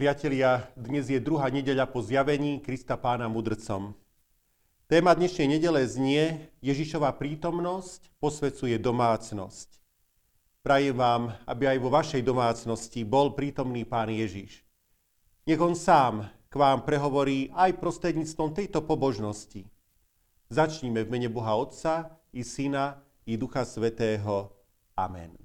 Priatelia, 0.00 0.64
dnes 0.80 1.12
je 1.12 1.20
druhá 1.20 1.52
nedeľa 1.52 1.84
po 1.84 2.00
zjavení 2.00 2.64
Krista 2.64 2.96
pána 2.96 3.28
mudrcom. 3.28 3.92
Téma 4.88 5.12
dnešnej 5.12 5.60
nedele 5.60 5.84
znie 5.84 6.48
Ježišová 6.64 7.12
prítomnosť 7.20 8.08
posvecuje 8.16 8.80
domácnosť. 8.80 9.68
Prajem 10.64 10.96
vám, 10.96 11.36
aby 11.44 11.76
aj 11.76 11.78
vo 11.84 11.92
vašej 11.92 12.24
domácnosti 12.24 13.04
bol 13.04 13.36
prítomný 13.36 13.84
pán 13.84 14.08
Ježiš. 14.08 14.64
Nech 15.44 15.60
on 15.60 15.76
sám 15.76 16.32
k 16.48 16.54
vám 16.56 16.80
prehovorí 16.88 17.52
aj 17.52 17.76
prostredníctvom 17.76 18.56
tejto 18.56 18.80
pobožnosti. 18.80 19.68
Začníme 20.48 21.04
v 21.04 21.12
mene 21.12 21.28
Boha 21.28 21.52
Otca 21.60 22.08
i 22.32 22.40
Syna 22.40 23.04
i 23.28 23.36
Ducha 23.36 23.68
Svetého. 23.68 24.48
Amen. 24.96 25.39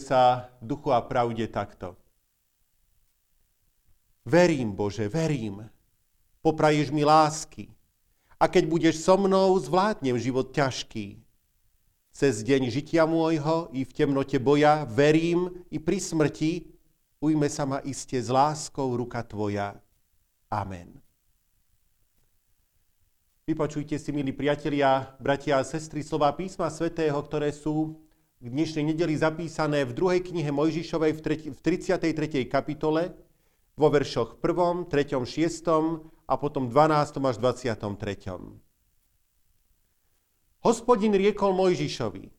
Sa 0.00 0.48
v 0.64 0.72
duchu 0.72 0.88
a 0.96 1.04
pravde 1.04 1.44
takto. 1.52 2.00
Verím, 4.24 4.72
Bože, 4.72 5.08
verím. 5.12 5.68
Popraješ 6.40 6.88
mi 6.88 7.04
lásky. 7.04 7.68
A 8.40 8.48
keď 8.48 8.64
budeš 8.64 9.04
so 9.04 9.20
mnou, 9.20 9.52
zvládnem 9.60 10.16
život 10.16 10.48
ťažký. 10.56 11.20
Cez 12.10 12.40
deň 12.40 12.72
žitia 12.72 13.04
môjho 13.04 13.68
i 13.76 13.84
v 13.84 13.92
temnote 13.92 14.40
boja 14.40 14.88
verím 14.88 15.52
i 15.70 15.78
pri 15.78 16.00
smrti 16.00 16.66
ujme 17.20 17.46
sa 17.46 17.68
ma 17.68 17.78
iste 17.84 18.16
s 18.16 18.32
láskou 18.32 18.96
ruka 18.96 19.20
Tvoja. 19.22 19.76
Amen. 20.50 20.98
Vypočujte 23.46 23.98
si, 23.98 24.10
milí 24.10 24.30
priatelia, 24.30 25.10
bratia 25.18 25.58
a 25.58 25.66
sestry, 25.66 26.02
slova 26.06 26.30
písma 26.34 26.70
svätého, 26.70 27.18
ktoré 27.18 27.50
sú 27.50 27.98
v 28.40 28.48
dnešnej 28.48 28.96
nedeli 28.96 29.20
zapísané 29.20 29.84
v 29.84 29.92
druhej 29.92 30.24
knihe 30.24 30.48
Mojžišovej 30.48 31.12
v 31.12 31.20
33. 31.60 32.48
kapitole, 32.48 33.12
vo 33.76 33.92
veršoch 33.92 34.40
1., 34.40 34.88
3., 34.88 35.28
6. 35.28 35.68
a 36.24 36.34
potom 36.40 36.72
12. 36.72 37.20
až 37.20 37.36
23. 37.36 37.84
Hospodin 40.64 41.12
riekol 41.12 41.52
Mojžišovi, 41.52 42.32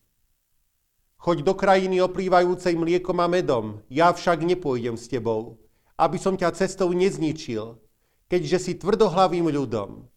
choď 1.21 1.38
do 1.45 1.53
krajiny 1.53 2.01
oplývajúcej 2.01 2.74
mliekom 2.81 3.21
a 3.21 3.30
medom, 3.30 3.86
ja 3.86 4.09
však 4.09 4.42
nepôjdem 4.42 4.98
s 4.98 5.06
tebou, 5.06 5.62
aby 6.01 6.18
som 6.18 6.33
ťa 6.33 6.57
cestou 6.57 6.89
nezničil, 6.98 7.77
keďže 8.25 8.57
si 8.57 8.74
tvrdohlavým 8.74 9.53
ľudom. 9.53 10.09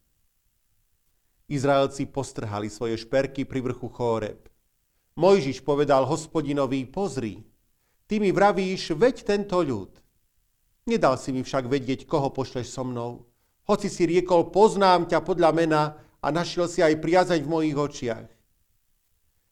Izraelci 1.45 2.09
postrhali 2.09 2.73
svoje 2.73 2.97
šperky 2.97 3.45
pri 3.45 3.61
vrchu 3.61 3.93
Chóreb. 3.93 4.54
Mojžiš 5.15 5.63
povedal 5.63 6.07
hospodinovi, 6.11 6.87
pozri, 6.91 7.39
ty 8.11 8.19
mi 8.19 8.35
vravíš, 8.35 8.99
veď 8.99 9.23
tento 9.23 9.63
ľud. 9.63 9.95
Nedal 10.91 11.15
si 11.17 11.31
mi 11.31 11.47
však 11.47 11.71
vedieť, 11.71 12.05
koho 12.05 12.35
pošleš 12.35 12.69
so 12.69 12.83
mnou. 12.83 13.25
Hoci 13.65 13.89
si 13.89 14.05
riekol, 14.05 14.53
poznám 14.53 15.09
ťa 15.09 15.25
podľa 15.25 15.51
mena, 15.55 15.83
a 16.25 16.33
našiel 16.33 16.65
si 16.65 16.81
aj 16.81 17.05
priazeň 17.05 17.45
v 17.45 17.53
mojich 17.53 17.77
očiach. 17.77 18.29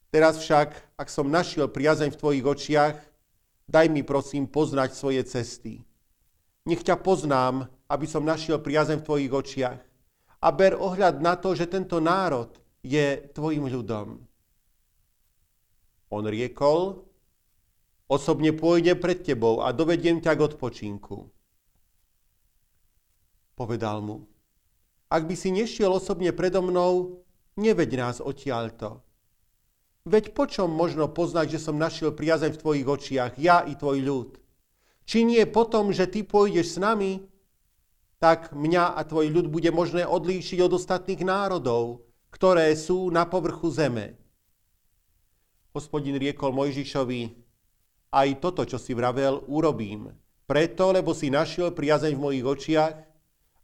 Teraz 0.09 0.41
však, 0.41 0.97
ak 0.97 1.09
som 1.12 1.29
našiel 1.29 1.69
priazeň 1.69 2.17
v 2.17 2.20
tvojich 2.20 2.47
očiach, 2.49 2.97
daj 3.69 3.87
mi 3.93 4.00
prosím 4.00 4.49
poznať 4.49 4.97
svoje 4.97 5.20
cesty. 5.29 5.85
Nech 6.65 6.81
ťa 6.81 6.97
poznám, 6.97 7.69
aby 7.93 8.06
som 8.08 8.25
našiel 8.25 8.56
priazeň 8.65 9.05
v 9.05 9.06
tvojich 9.06 9.32
očiach. 9.32 9.81
A 10.43 10.49
ber 10.49 10.81
ohľad 10.81 11.20
na 11.20 11.37
to, 11.37 11.53
že 11.53 11.69
tento 11.69 12.00
národ 12.00 12.56
je 12.81 13.20
tvojim 13.37 13.69
ľudom. 13.69 14.25
On 16.12 16.20
riekol, 16.20 17.09
osobne 18.05 18.53
pôjde 18.53 18.93
pred 19.00 19.25
tebou 19.25 19.64
a 19.64 19.73
dovediem 19.73 20.20
ťa 20.20 20.37
k 20.37 20.44
odpočinku. 20.44 21.32
Povedal 23.56 24.05
mu, 24.05 24.29
ak 25.09 25.25
by 25.25 25.32
si 25.32 25.49
nešiel 25.49 25.88
osobne 25.88 26.37
predo 26.37 26.61
mnou, 26.61 27.25
neveď 27.56 27.91
nás 27.97 28.17
odtiaľto. 28.20 29.00
Veď 30.05 30.37
po 30.37 30.44
čom 30.44 30.69
možno 30.69 31.09
poznať, 31.09 31.56
že 31.56 31.64
som 31.64 31.81
našiel 31.81 32.12
priazeň 32.12 32.56
v 32.56 32.61
tvojich 32.61 32.88
očiach, 32.88 33.32
ja 33.41 33.65
i 33.65 33.73
tvoj 33.73 33.99
ľud? 34.05 34.31
Či 35.08 35.25
nie 35.25 35.44
potom, 35.49 35.97
že 35.97 36.08
ty 36.08 36.25
pôjdeš 36.25 36.76
s 36.76 36.79
nami, 36.81 37.25
tak 38.20 38.55
mňa 38.55 38.99
a 38.99 39.00
tvoj 39.03 39.32
ľud 39.32 39.47
bude 39.49 39.70
možné 39.73 40.05
odlíšiť 40.05 40.58
od 40.62 40.76
ostatných 40.76 41.23
národov, 41.25 42.05
ktoré 42.35 42.70
sú 42.76 43.08
na 43.08 43.25
povrchu 43.26 43.73
zeme. 43.73 44.21
Hospodin 45.72 46.20
riekol 46.20 46.52
Mojžišovi, 46.52 47.32
aj 48.12 48.28
toto, 48.44 48.69
čo 48.69 48.76
si 48.76 48.92
vravel, 48.92 49.40
urobím, 49.48 50.12
preto, 50.44 50.92
lebo 50.92 51.16
si 51.16 51.32
našiel 51.32 51.72
priazeň 51.72 52.12
v 52.12 52.20
mojich 52.20 52.44
očiach 52.44 52.94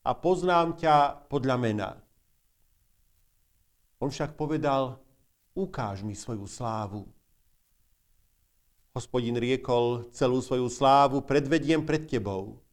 a 0.08 0.10
poznám 0.16 0.80
ťa 0.80 1.28
podľa 1.28 1.56
mena. 1.60 1.88
On 4.00 4.08
však 4.08 4.40
povedal, 4.40 4.96
ukáž 5.52 6.00
mi 6.00 6.16
svoju 6.16 6.48
slávu. 6.48 7.04
Hospodin 8.96 9.36
riekol, 9.36 10.08
celú 10.16 10.40
svoju 10.40 10.72
slávu 10.72 11.20
predvediem 11.20 11.84
pred 11.84 12.08
tebou 12.08 12.64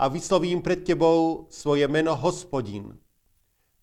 a 0.00 0.08
vyslovím 0.08 0.64
pred 0.64 0.88
tebou 0.88 1.52
svoje 1.52 1.84
meno 1.84 2.16
Hospodin. 2.16 2.96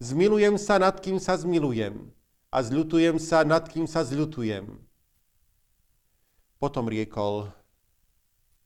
Zmilujem 0.02 0.58
sa, 0.58 0.82
nad 0.82 0.98
kým 0.98 1.22
sa 1.22 1.38
zmilujem 1.38 2.10
a 2.50 2.58
zľutujem 2.66 3.22
sa, 3.22 3.46
nad 3.46 3.62
kým 3.70 3.86
sa 3.86 4.02
zľutujem. 4.02 4.87
Potom 6.58 6.90
riekol, 6.90 7.54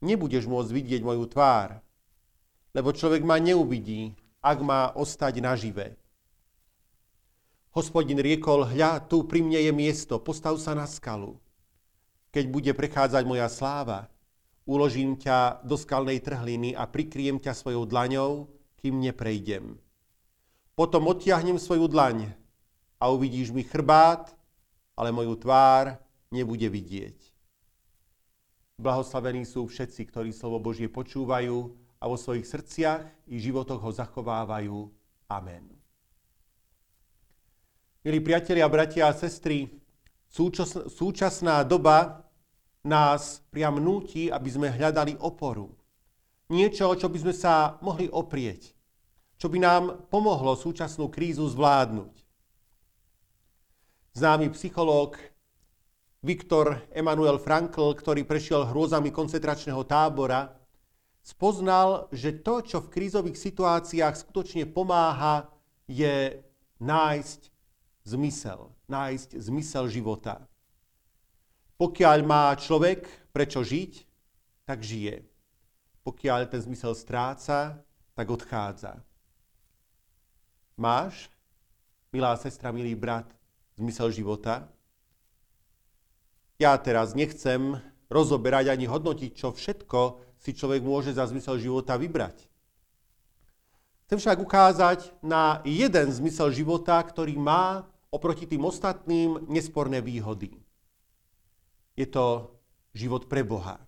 nebudeš 0.00 0.48
môcť 0.48 0.70
vidieť 0.72 1.00
moju 1.04 1.28
tvár, 1.28 1.78
lebo 2.72 2.88
človek 2.90 3.20
ma 3.20 3.36
neuvidí, 3.36 4.16
ak 4.40 4.58
má 4.64 4.90
ostať 4.96 5.44
nažive. 5.44 5.94
Hospodin 7.72 8.20
riekol, 8.20 8.68
hľa, 8.68 9.00
tu 9.08 9.24
pri 9.24 9.40
mne 9.40 9.60
je 9.60 9.72
miesto, 9.72 10.20
postav 10.20 10.56
sa 10.60 10.76
na 10.76 10.84
skalu. 10.84 11.40
Keď 12.32 12.44
bude 12.48 12.72
prechádzať 12.72 13.24
moja 13.24 13.48
sláva, 13.48 14.08
uložím 14.68 15.16
ťa 15.16 15.64
do 15.64 15.76
skalnej 15.76 16.20
trhliny 16.20 16.76
a 16.76 16.84
prikryjem 16.84 17.40
ťa 17.40 17.56
svojou 17.56 17.88
dlaňou, 17.88 18.48
kým 18.80 19.00
neprejdem. 19.00 19.80
Potom 20.76 21.08
odtiahnem 21.08 21.60
svoju 21.60 21.88
dlaň 21.88 22.32
a 22.96 23.12
uvidíš 23.12 23.52
mi 23.52 23.64
chrbát, 23.64 24.32
ale 24.96 25.12
moju 25.12 25.36
tvár 25.36 25.96
nebude 26.32 26.68
vidieť. 26.68 27.31
Blahoslavení 28.80 29.44
sú 29.44 29.68
všetci, 29.68 30.08
ktorí 30.08 30.30
slovo 30.32 30.60
Božie 30.62 30.88
počúvajú 30.88 31.76
a 32.00 32.04
vo 32.08 32.16
svojich 32.16 32.48
srdciach 32.48 33.28
i 33.28 33.36
životoch 33.38 33.78
ho 33.78 33.90
zachovávajú. 33.92 34.90
Amen. 35.28 35.68
Milí 38.02 38.18
priatelia, 38.18 38.66
bratia 38.66 39.06
a 39.06 39.14
sestry, 39.14 39.70
súčasná 40.90 41.62
doba 41.62 42.26
nás 42.82 43.38
priam 43.54 43.78
núti, 43.78 44.26
aby 44.26 44.48
sme 44.50 44.74
hľadali 44.74 45.14
oporu. 45.22 45.70
Niečo, 46.50 46.90
čo 46.98 47.06
by 47.06 47.18
sme 47.22 47.34
sa 47.36 47.78
mohli 47.78 48.10
oprieť. 48.10 48.74
Čo 49.38 49.46
by 49.46 49.58
nám 49.62 49.82
pomohlo 50.10 50.58
súčasnú 50.58 51.06
krízu 51.06 51.46
zvládnuť. 51.46 52.14
Známy 54.18 54.50
psychológ 54.52 55.16
Viktor 56.22 56.86
Emanuel 56.94 57.42
Frankl, 57.42 57.98
ktorý 57.98 58.22
prešiel 58.22 58.70
hrôzami 58.70 59.10
koncentračného 59.10 59.82
tábora, 59.82 60.54
spoznal, 61.18 62.06
že 62.14 62.38
to, 62.46 62.62
čo 62.62 62.78
v 62.78 62.94
krízových 62.94 63.34
situáciách 63.34 64.14
skutočne 64.14 64.70
pomáha, 64.70 65.50
je 65.90 66.38
nájsť 66.78 67.50
zmysel, 68.06 68.70
nájsť 68.86 69.34
zmysel 69.34 69.90
života. 69.90 70.46
Pokiaľ 71.74 72.18
má 72.22 72.54
človek 72.54 73.02
prečo 73.34 73.66
žiť, 73.66 73.92
tak 74.62 74.86
žije. 74.86 75.26
Pokiaľ 76.06 76.46
ten 76.46 76.62
zmysel 76.62 76.94
stráca, 76.94 77.82
tak 78.14 78.26
odchádza. 78.30 79.02
Máš, 80.78 81.26
milá 82.14 82.38
sestra, 82.38 82.70
milý 82.70 82.94
brat, 82.94 83.26
zmysel 83.74 84.14
života? 84.14 84.70
Ja 86.62 86.78
teraz 86.78 87.18
nechcem 87.18 87.82
rozoberať 88.06 88.70
ani 88.70 88.86
hodnotiť, 88.86 89.34
čo 89.34 89.50
všetko 89.50 90.22
si 90.38 90.54
človek 90.54 90.78
môže 90.86 91.10
za 91.10 91.26
zmysel 91.26 91.58
života 91.58 91.98
vybrať. 91.98 92.46
Chcem 94.06 94.18
však 94.22 94.38
ukázať 94.38 95.10
na 95.26 95.58
jeden 95.66 96.06
zmysel 96.14 96.54
života, 96.54 97.02
ktorý 97.02 97.34
má 97.34 97.90
oproti 98.14 98.46
tým 98.46 98.62
ostatným 98.62 99.50
nesporné 99.50 99.98
výhody. 99.98 100.54
Je 101.98 102.06
to 102.06 102.54
život 102.94 103.26
pre 103.26 103.42
Boha. 103.42 103.82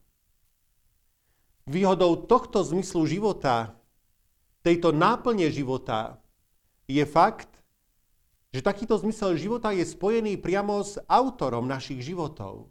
Výhodou 1.70 2.26
tohto 2.26 2.58
zmyslu 2.66 3.06
života, 3.06 3.78
tejto 4.66 4.90
náplne 4.90 5.46
života, 5.46 6.18
je 6.90 7.06
fakt, 7.06 7.53
že 8.54 8.62
takýto 8.62 8.94
zmysel 8.94 9.34
života 9.34 9.74
je 9.74 9.82
spojený 9.82 10.38
priamo 10.38 10.78
s 10.78 10.94
autorom 11.10 11.66
našich 11.66 12.06
životov. 12.06 12.70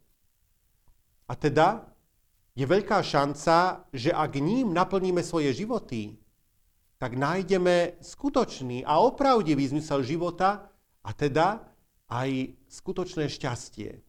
A 1.28 1.36
teda 1.36 1.92
je 2.56 2.64
veľká 2.64 3.04
šanca, 3.04 3.84
že 3.92 4.16
ak 4.16 4.40
ním 4.40 4.72
naplníme 4.72 5.20
svoje 5.20 5.52
životy, 5.52 6.16
tak 6.96 7.20
nájdeme 7.20 8.00
skutočný 8.00 8.88
a 8.88 9.04
opravdivý 9.04 9.76
zmysel 9.76 10.08
života 10.08 10.72
a 11.04 11.12
teda 11.12 11.68
aj 12.08 12.56
skutočné 12.72 13.28
šťastie. 13.28 14.00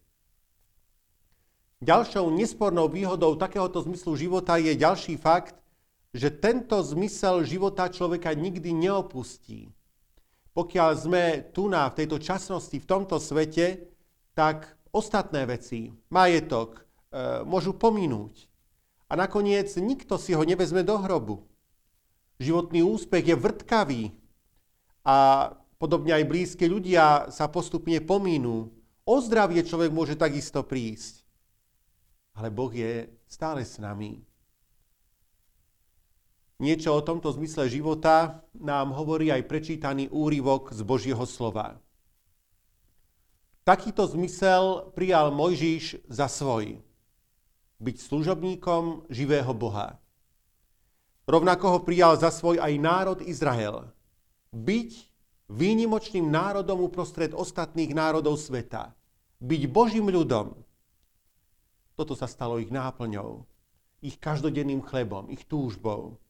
Ďalšou 1.82 2.30
nespornou 2.38 2.86
výhodou 2.86 3.34
takéhoto 3.34 3.82
zmyslu 3.82 4.14
života 4.14 4.62
je 4.62 4.78
ďalší 4.78 5.18
fakt, 5.18 5.58
že 6.14 6.30
tento 6.30 6.78
zmysel 6.86 7.42
života 7.42 7.90
človeka 7.90 8.30
nikdy 8.30 8.70
neopustí. 8.70 9.74
Pokiaľ 10.54 10.90
sme 10.94 11.22
tu 11.50 11.66
na 11.66 11.90
v 11.90 11.98
tejto 11.98 12.22
časnosti, 12.22 12.78
v 12.78 12.86
tomto 12.86 13.18
svete, 13.18 13.90
tak 14.38 14.70
ostatné 14.94 15.50
veci, 15.50 15.90
majetok, 16.14 16.86
môžu 17.42 17.74
pominúť. 17.74 18.46
A 19.10 19.18
nakoniec 19.18 19.70
nikto 19.78 20.14
si 20.18 20.34
ho 20.34 20.42
nevezme 20.46 20.86
do 20.86 20.94
hrobu. 20.98 21.42
Životný 22.38 22.82
úspech 22.82 23.30
je 23.30 23.36
vrtkavý 23.38 24.02
a 25.06 25.50
podobne 25.78 26.14
aj 26.14 26.26
blízki 26.26 26.66
ľudia 26.66 27.30
sa 27.30 27.46
postupne 27.46 27.98
pomínú. 28.02 28.74
O 29.06 29.16
zdravie 29.22 29.62
človek 29.62 29.90
môže 29.94 30.18
takisto 30.18 30.62
prísť. 30.66 31.22
Ale 32.34 32.50
Boh 32.50 32.70
je 32.74 33.06
stále 33.30 33.62
s 33.62 33.78
nami. 33.78 34.18
Niečo 36.62 36.94
o 36.94 37.02
tomto 37.02 37.34
zmysle 37.34 37.66
života 37.66 38.46
nám 38.54 38.94
hovorí 38.94 39.34
aj 39.34 39.42
prečítaný 39.50 40.06
úryvok 40.06 40.70
z 40.70 40.86
Božieho 40.86 41.26
slova. 41.26 41.82
Takýto 43.66 44.06
zmysel 44.06 44.92
prijal 44.94 45.34
Mojžiš 45.34 46.06
za 46.06 46.30
svoj. 46.30 46.78
Byť 47.82 47.96
služobníkom 47.96 49.10
živého 49.10 49.50
Boha. 49.50 49.98
Rovnako 51.24 51.66
ho 51.74 51.78
prijal 51.80 52.20
za 52.20 52.28
svoj 52.28 52.60
aj 52.60 52.72
národ 52.76 53.18
Izrael. 53.24 53.88
Byť 54.52 54.90
výnimočným 55.50 56.28
národom 56.28 56.86
uprostred 56.86 57.34
ostatných 57.34 57.96
národov 57.96 58.38
sveta. 58.38 58.94
Byť 59.42 59.62
Božím 59.72 60.12
ľudom. 60.12 60.54
Toto 61.98 62.14
sa 62.14 62.30
stalo 62.30 62.62
ich 62.62 62.70
náplňou, 62.70 63.42
ich 64.04 64.20
každodenným 64.20 64.84
chlebom, 64.84 65.32
ich 65.32 65.42
túžbou. 65.48 66.20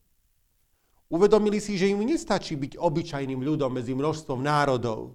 Uvedomili 1.15 1.63
si, 1.63 1.79
že 1.79 1.95
im 1.95 2.03
nestačí 2.03 2.59
byť 2.59 2.75
obyčajným 2.75 3.39
ľudom 3.39 3.71
medzi 3.71 3.95
množstvom 3.95 4.43
národov. 4.43 5.15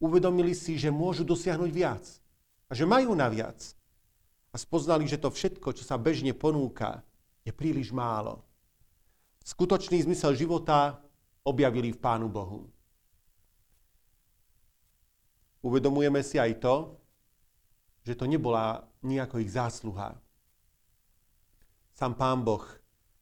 Uvedomili 0.00 0.56
si, 0.56 0.80
že 0.80 0.88
môžu 0.88 1.28
dosiahnuť 1.28 1.68
viac 1.68 2.08
a 2.64 2.72
že 2.72 2.88
majú 2.88 3.12
na 3.12 3.28
viac. 3.28 3.60
A 4.48 4.56
spoznali, 4.56 5.04
že 5.04 5.20
to 5.20 5.28
všetko, 5.28 5.76
čo 5.76 5.84
sa 5.84 6.00
bežne 6.00 6.32
ponúka, 6.32 7.04
je 7.44 7.52
príliš 7.52 7.92
málo. 7.92 8.40
Skutočný 9.44 10.00
zmysel 10.08 10.32
života 10.40 11.04
objavili 11.44 11.92
v 11.92 12.00
Pánu 12.00 12.32
Bohu. 12.32 12.72
Uvedomujeme 15.60 16.24
si 16.24 16.40
aj 16.40 16.64
to, 16.64 16.96
že 18.08 18.16
to 18.16 18.24
nebola 18.24 18.88
nejako 19.04 19.44
ich 19.44 19.52
zásluha. 19.52 20.16
Sám 21.92 22.16
Pán 22.16 22.40
Boh 22.40 22.64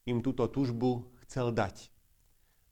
im 0.07 0.23
túto 0.23 0.47
tužbu 0.47 1.17
chcel 1.28 1.52
dať. 1.52 1.92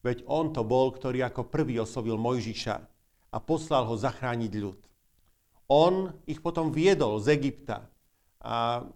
Veď 0.00 0.24
on 0.24 0.56
to 0.56 0.64
bol, 0.64 0.88
ktorý 0.88 1.28
ako 1.28 1.52
prvý 1.52 1.76
oslovil 1.76 2.16
Mojžiša 2.16 2.76
a 3.30 3.36
poslal 3.36 3.84
ho 3.84 3.94
zachrániť 4.00 4.52
ľud. 4.56 4.80
On 5.68 6.14
ich 6.24 6.40
potom 6.40 6.72
viedol 6.72 7.20
z 7.20 7.36
Egypta 7.36 7.84
a 8.40 8.86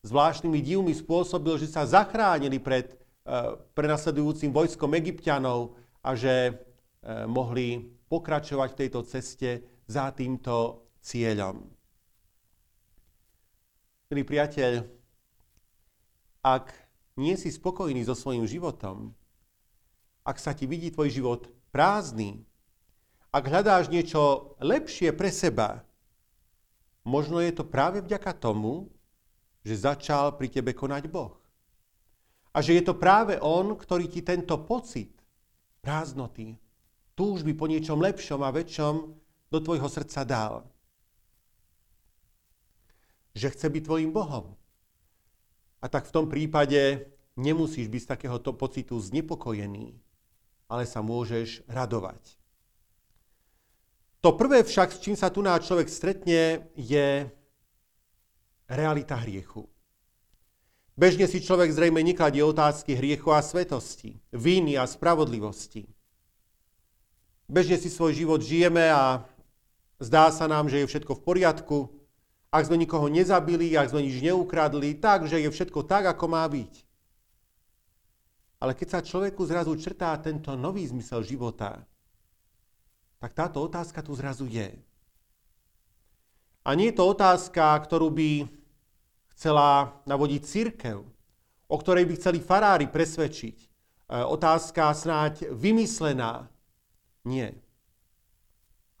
zvláštnymi 0.00 0.62
divmi 0.64 0.94
spôsobil, 0.96 1.60
že 1.60 1.68
sa 1.68 1.84
zachránili 1.84 2.56
pred 2.62 2.96
uh, 2.96 3.60
prenasledujúcim 3.76 4.48
vojskom 4.54 4.94
egyptianov 4.96 5.76
a 6.00 6.16
že 6.16 6.54
uh, 6.54 7.26
mohli 7.28 7.92
pokračovať 8.08 8.68
v 8.72 8.78
tejto 8.80 9.00
ceste 9.04 9.50
za 9.90 10.08
týmto 10.14 10.86
cieľom. 11.02 11.66
Milý 14.10 14.22
priateľ, 14.22 14.86
ak 16.46 16.66
nie 17.20 17.36
si 17.36 17.52
spokojný 17.52 18.00
so 18.08 18.16
svojím 18.16 18.48
životom, 18.48 19.12
ak 20.24 20.40
sa 20.40 20.56
ti 20.56 20.64
vidí 20.64 20.88
tvoj 20.88 21.12
život 21.12 21.40
prázdny, 21.68 22.40
ak 23.30 23.44
hľadáš 23.46 23.92
niečo 23.92 24.56
lepšie 24.58 25.12
pre 25.12 25.28
seba, 25.30 25.84
možno 27.04 27.38
je 27.38 27.52
to 27.54 27.62
práve 27.62 28.02
vďaka 28.02 28.32
tomu, 28.34 28.90
že 29.62 29.84
začal 29.84 30.34
pri 30.34 30.48
tebe 30.48 30.72
konať 30.72 31.06
Boh. 31.12 31.36
A 32.50 32.58
že 32.58 32.74
je 32.74 32.82
to 32.82 32.98
práve 32.98 33.38
On, 33.38 33.76
ktorý 33.76 34.10
ti 34.10 34.24
tento 34.26 34.58
pocit 34.66 35.14
prázdnoty, 35.84 36.58
túžby 37.14 37.54
po 37.54 37.70
niečom 37.70 38.00
lepšom 38.02 38.40
a 38.42 38.50
väčšom 38.50 38.94
do 39.52 39.58
tvojho 39.62 39.86
srdca 39.86 40.26
dal. 40.26 40.54
Že 43.38 43.46
chce 43.54 43.66
byť 43.70 43.82
tvojim 43.86 44.10
Bohom. 44.10 44.58
A 45.80 45.88
tak 45.88 46.04
v 46.08 46.14
tom 46.14 46.26
prípade 46.28 47.08
nemusíš 47.40 47.88
byť 47.88 48.02
z 48.04 48.10
takéhoto 48.12 48.52
pocitu 48.52 49.00
znepokojený, 49.00 49.96
ale 50.68 50.84
sa 50.84 51.00
môžeš 51.00 51.64
radovať. 51.64 52.40
To 54.20 54.36
prvé 54.36 54.60
však, 54.60 54.92
s 54.92 55.00
čím 55.00 55.16
sa 55.16 55.32
tu 55.32 55.40
náš 55.40 55.64
človek 55.64 55.88
stretne, 55.88 56.68
je 56.76 57.24
realita 58.68 59.16
hriechu. 59.16 59.64
Bežne 61.00 61.24
si 61.24 61.40
človek 61.40 61.72
zrejme 61.72 62.04
nekladie 62.04 62.44
otázky 62.44 62.92
hriechu 62.92 63.32
a 63.32 63.40
svetosti, 63.40 64.20
viny 64.36 64.76
a 64.76 64.84
spravodlivosti. 64.84 65.88
Bežne 67.48 67.80
si 67.80 67.88
svoj 67.88 68.12
život 68.12 68.44
žijeme 68.44 68.92
a 68.92 69.24
zdá 69.96 70.28
sa 70.28 70.44
nám, 70.44 70.68
že 70.68 70.84
je 70.84 70.90
všetko 70.92 71.16
v 71.16 71.24
poriadku, 71.24 71.76
ak 72.50 72.66
sme 72.66 72.82
nikoho 72.82 73.06
nezabili, 73.06 73.78
ak 73.78 73.94
sme 73.94 74.02
nič 74.02 74.18
neukradli, 74.18 74.98
tak, 74.98 75.30
že 75.30 75.38
je 75.38 75.48
všetko 75.54 75.86
tak, 75.86 76.10
ako 76.10 76.26
má 76.26 76.42
byť. 76.50 76.82
Ale 78.60 78.74
keď 78.74 78.88
sa 78.90 79.06
človeku 79.06 79.40
zrazu 79.46 79.72
črtá 79.78 80.12
tento 80.18 80.52
nový 80.58 80.84
zmysel 80.84 81.22
života, 81.22 81.80
tak 83.22 83.32
táto 83.32 83.62
otázka 83.62 84.02
tu 84.02 84.12
zrazu 84.18 84.50
je. 84.50 84.74
A 86.66 86.76
nie 86.76 86.92
je 86.92 86.98
to 86.98 87.08
otázka, 87.08 87.72
ktorú 87.86 88.12
by 88.12 88.44
chcela 89.32 89.96
navodiť 90.04 90.42
církev, 90.44 91.00
o 91.70 91.76
ktorej 91.78 92.04
by 92.04 92.14
chceli 92.20 92.38
farári 92.44 92.84
presvedčiť. 92.90 93.56
E, 93.56 93.66
otázka 94.28 94.92
snáď 94.92 95.48
vymyslená. 95.56 96.52
Nie. 97.24 97.56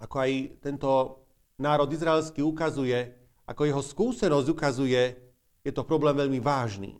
Ako 0.00 0.16
aj 0.24 0.32
tento 0.64 1.20
národ 1.60 1.92
izraelský 1.92 2.40
ukazuje, 2.40 3.19
ako 3.50 3.66
jeho 3.66 3.82
skúsenosť 3.82 4.46
ukazuje, 4.46 5.18
je 5.66 5.72
to 5.74 5.82
problém 5.82 6.14
veľmi 6.14 6.38
vážny. 6.38 6.94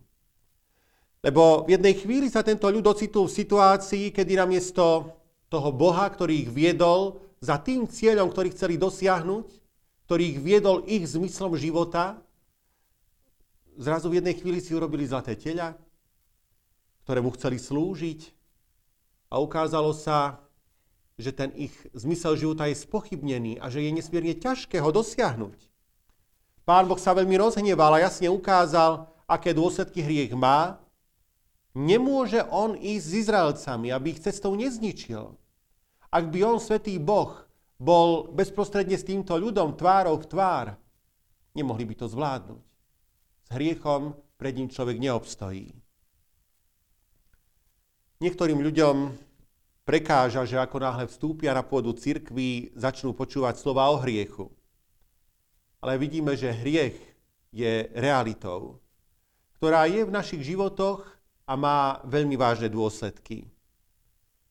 Lebo 1.22 1.62
v 1.62 1.78
jednej 1.78 1.94
chvíli 1.94 2.26
sa 2.26 2.42
tento 2.42 2.66
ľud 2.66 2.82
ocitol 2.90 3.30
v 3.30 3.38
situácii, 3.38 4.10
kedy 4.10 4.34
namiesto 4.34 5.14
toho 5.46 5.70
Boha, 5.70 6.10
ktorý 6.10 6.42
ich 6.42 6.50
viedol 6.50 7.22
za 7.38 7.62
tým 7.62 7.86
cieľom, 7.86 8.34
ktorý 8.34 8.50
chceli 8.50 8.74
dosiahnuť, 8.74 9.46
ktorý 10.10 10.22
ich 10.26 10.38
viedol 10.42 10.82
ich 10.90 11.06
zmyslom 11.06 11.54
života, 11.54 12.18
zrazu 13.78 14.10
v 14.10 14.18
jednej 14.18 14.34
chvíli 14.34 14.58
si 14.58 14.74
urobili 14.74 15.06
zlaté 15.06 15.38
teľa, 15.38 15.78
ktorému 17.06 17.30
chceli 17.38 17.62
slúžiť 17.62 18.20
a 19.30 19.38
ukázalo 19.38 19.94
sa, 19.94 20.42
že 21.14 21.30
ten 21.30 21.54
ich 21.54 21.72
zmysel 21.94 22.34
života 22.34 22.66
je 22.66 22.74
spochybnený 22.74 23.60
a 23.62 23.70
že 23.70 23.84
je 23.84 23.92
nesmierne 23.92 24.34
ťažké 24.34 24.82
ho 24.82 24.90
dosiahnuť. 24.90 25.69
Pán 26.70 26.86
Boh 26.86 27.02
sa 27.02 27.10
veľmi 27.18 27.34
rozhneval 27.34 27.98
a 27.98 28.06
jasne 28.06 28.30
ukázal, 28.30 29.10
aké 29.26 29.50
dôsledky 29.50 30.06
hriech 30.06 30.30
má 30.38 30.78
Nemôže 31.74 32.46
on 32.46 32.78
ísť 32.78 33.06
s 33.10 33.18
Izraelcami, 33.26 33.90
aby 33.90 34.14
ich 34.14 34.22
cestou 34.22 34.54
nezničil. 34.54 35.34
Ak 36.14 36.30
by 36.30 36.38
on, 36.46 36.62
svetý 36.62 37.02
Boh, 37.02 37.42
bol 37.74 38.30
bezprostredne 38.30 38.94
s 38.94 39.02
týmto 39.02 39.34
ľudom 39.34 39.74
tvárou 39.74 40.14
v 40.22 40.30
tvár, 40.30 40.66
nemohli 41.58 41.90
by 41.90 41.94
to 41.94 42.06
zvládnuť. 42.06 42.62
S 43.46 43.48
hriechom 43.50 44.14
pred 44.38 44.54
ním 44.54 44.70
človek 44.70 44.94
neobstojí. 45.02 45.74
Niektorým 48.22 48.62
ľuďom 48.62 49.10
prekáža, 49.82 50.46
že 50.46 50.54
ako 50.54 50.78
náhle 50.78 51.10
vstúpia 51.10 51.50
na 51.50 51.66
pôdu 51.66 51.90
cirkvi, 51.98 52.70
začnú 52.78 53.10
počúvať 53.10 53.58
slova 53.58 53.90
o 53.90 53.98
hriechu. 53.98 54.54
Ale 55.80 55.96
vidíme, 55.96 56.36
že 56.36 56.52
hriech 56.52 56.96
je 57.50 57.88
realitou, 57.96 58.78
ktorá 59.56 59.88
je 59.88 60.04
v 60.04 60.14
našich 60.14 60.44
životoch 60.44 61.08
a 61.48 61.52
má 61.56 61.98
veľmi 62.06 62.36
vážne 62.36 62.70
dôsledky. 62.70 63.48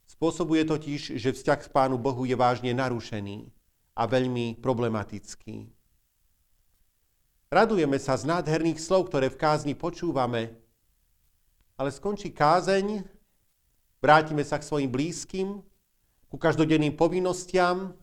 Spôsobuje 0.09 0.65
totiž, 0.65 1.15
že 1.15 1.29
vzťah 1.31 1.59
k 1.63 1.71
Pánu 1.71 1.95
Bohu 1.95 2.25
je 2.25 2.33
vážne 2.35 2.73
narušený 2.73 3.47
a 3.95 4.03
veľmi 4.09 4.59
problematický. 4.59 5.69
Radujeme 7.49 7.97
sa 7.97 8.13
z 8.13 8.29
nádherných 8.29 8.77
slov, 8.77 9.09
ktoré 9.09 9.33
v 9.33 9.39
kázni 9.41 9.73
počúvame, 9.73 10.53
ale 11.79 11.89
skončí 11.89 12.29
kázeň, 12.29 13.01
vrátime 13.97 14.45
sa 14.45 14.61
k 14.61 14.67
svojim 14.67 14.91
blízkym, 14.91 15.63
ku 16.29 16.37
každodenným 16.37 16.93
povinnostiam 16.93 17.97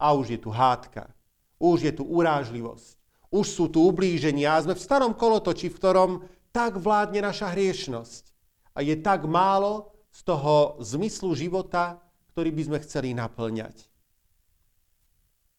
a 0.00 0.06
už 0.16 0.32
je 0.32 0.38
tu 0.40 0.48
hádka, 0.48 1.12
už 1.60 1.78
je 1.84 1.92
tu 1.92 2.08
urážlivosť, 2.08 2.96
už 3.28 3.46
sú 3.46 3.68
tu 3.68 3.84
ublíženia 3.84 4.56
a 4.56 4.64
sme 4.64 4.74
v 4.74 4.82
starom 4.82 5.12
kolotoči, 5.12 5.68
v 5.68 5.76
ktorom 5.76 6.10
tak 6.50 6.80
vládne 6.80 7.20
naša 7.22 7.52
hriešnosť 7.52 8.32
a 8.74 8.82
je 8.82 8.96
tak 8.98 9.28
málo 9.28 9.92
z 10.10 10.20
toho 10.26 10.80
zmyslu 10.82 11.36
života, 11.36 12.00
ktorý 12.34 12.50
by 12.50 12.62
sme 12.66 12.78
chceli 12.82 13.08
naplňať. 13.14 13.86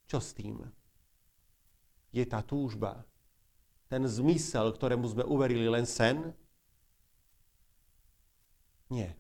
Čo 0.10 0.20
s 0.20 0.36
tým? 0.36 0.60
Je 2.12 2.26
tá 2.28 2.44
túžba, 2.44 3.08
ten 3.88 4.04
zmysel, 4.04 4.76
ktorému 4.76 5.08
sme 5.08 5.24
uverili, 5.24 5.68
len 5.72 5.88
sen? 5.88 6.36
Nie. 8.92 9.16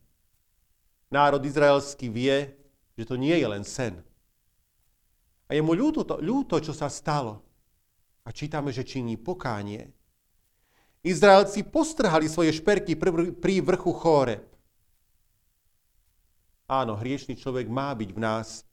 Národ 1.07 1.39
izraelský 1.43 2.11
vie, 2.11 2.51
že 2.99 3.07
to 3.07 3.15
nie 3.15 3.35
je 3.35 3.47
len 3.47 3.63
sen. 3.63 4.03
A 5.51 5.59
je 5.59 5.59
mu 5.59 5.75
ľúto, 5.75 6.07
to, 6.07 6.23
ľúto, 6.23 6.63
čo 6.63 6.71
sa 6.71 6.87
stalo. 6.87 7.43
A 8.23 8.31
čítame, 8.31 8.71
že 8.71 8.87
činí 8.87 9.19
pokánie. 9.19 9.91
Izraelci 11.03 11.67
postrhali 11.67 12.31
svoje 12.31 12.55
šperky 12.55 12.95
pri 13.35 13.55
vrchu 13.59 13.91
Chóreb. 13.91 14.47
Áno, 16.71 16.95
hriešný 16.95 17.35
človek 17.35 17.67
má 17.67 17.91
byť 17.91 18.09
v 18.15 18.19
nás 18.23 18.63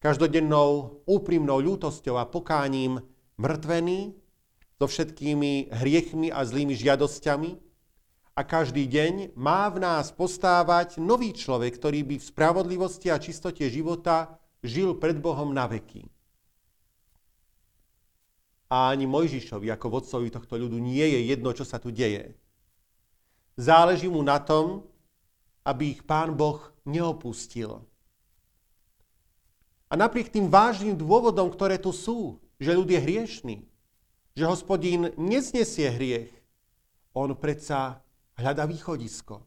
každodennou 0.00 1.04
úprimnou 1.04 1.60
ľútosťou 1.60 2.16
a 2.16 2.24
pokáním 2.24 3.04
mŕtvený, 3.36 4.16
so 4.82 4.90
všetkými 4.90 5.70
hriechmi 5.70 6.34
a 6.34 6.42
zlými 6.42 6.74
žiadosťami. 6.74 7.50
A 8.34 8.40
každý 8.42 8.88
deň 8.88 9.36
má 9.36 9.68
v 9.68 9.84
nás 9.84 10.10
postávať 10.10 10.96
nový 10.96 11.36
človek, 11.36 11.76
ktorý 11.76 12.02
by 12.02 12.16
v 12.18 12.28
spravodlivosti 12.32 13.12
a 13.12 13.20
čistote 13.20 13.68
života 13.68 14.40
žil 14.64 14.96
pred 14.96 15.20
Bohom 15.20 15.52
na 15.52 15.68
veky. 15.68 16.08
A 18.72 18.96
ani 18.96 19.04
Mojžišovi 19.04 19.68
ako 19.68 20.00
vodcovi 20.00 20.32
tohto 20.32 20.56
ľudu 20.56 20.80
nie 20.80 21.04
je 21.04 21.20
jedno, 21.28 21.52
čo 21.52 21.68
sa 21.68 21.76
tu 21.76 21.92
deje. 21.92 22.32
Záleží 23.60 24.08
mu 24.08 24.24
na 24.24 24.40
tom, 24.40 24.88
aby 25.60 25.92
ich 25.92 26.00
Pán 26.08 26.32
Boh 26.32 26.72
neopustil. 26.88 27.84
A 29.86 29.94
napriek 29.94 30.32
tým 30.32 30.48
vážnym 30.48 30.96
dôvodom, 30.96 31.52
ktoré 31.52 31.76
tu 31.76 31.92
sú, 31.92 32.40
že 32.56 32.72
ľud 32.72 32.88
je 32.88 32.96
hriešný, 32.96 33.56
že 34.32 34.48
hospodín 34.48 35.12
neznesie 35.20 35.92
hriech. 35.92 36.32
On 37.12 37.28
predsa 37.36 38.00
hľada 38.40 38.64
východisko. 38.64 39.44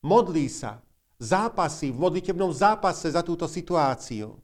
Modlí 0.00 0.48
sa, 0.48 0.80
zápasy 1.20 1.92
v 1.92 2.00
modlitebnom 2.00 2.56
zápase 2.56 3.12
za 3.12 3.20
túto 3.20 3.44
situáciu. 3.44 4.40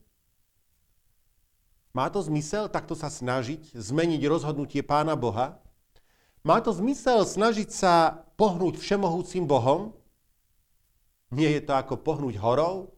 Má 1.98 2.06
to 2.14 2.22
zmysel 2.22 2.70
takto 2.70 2.94
sa 2.94 3.10
snažiť 3.10 3.74
zmeniť 3.74 4.22
rozhodnutie 4.30 4.86
Pána 4.86 5.18
Boha? 5.18 5.58
Má 6.46 6.62
to 6.62 6.70
zmysel 6.70 7.26
snažiť 7.26 7.74
sa 7.74 8.22
pohnúť 8.38 8.78
všemohúcim 8.78 9.42
Bohom? 9.42 9.98
Nie 11.34 11.58
je 11.58 11.66
to 11.66 11.74
ako 11.74 11.98
pohnúť 11.98 12.38
horou? 12.38 12.94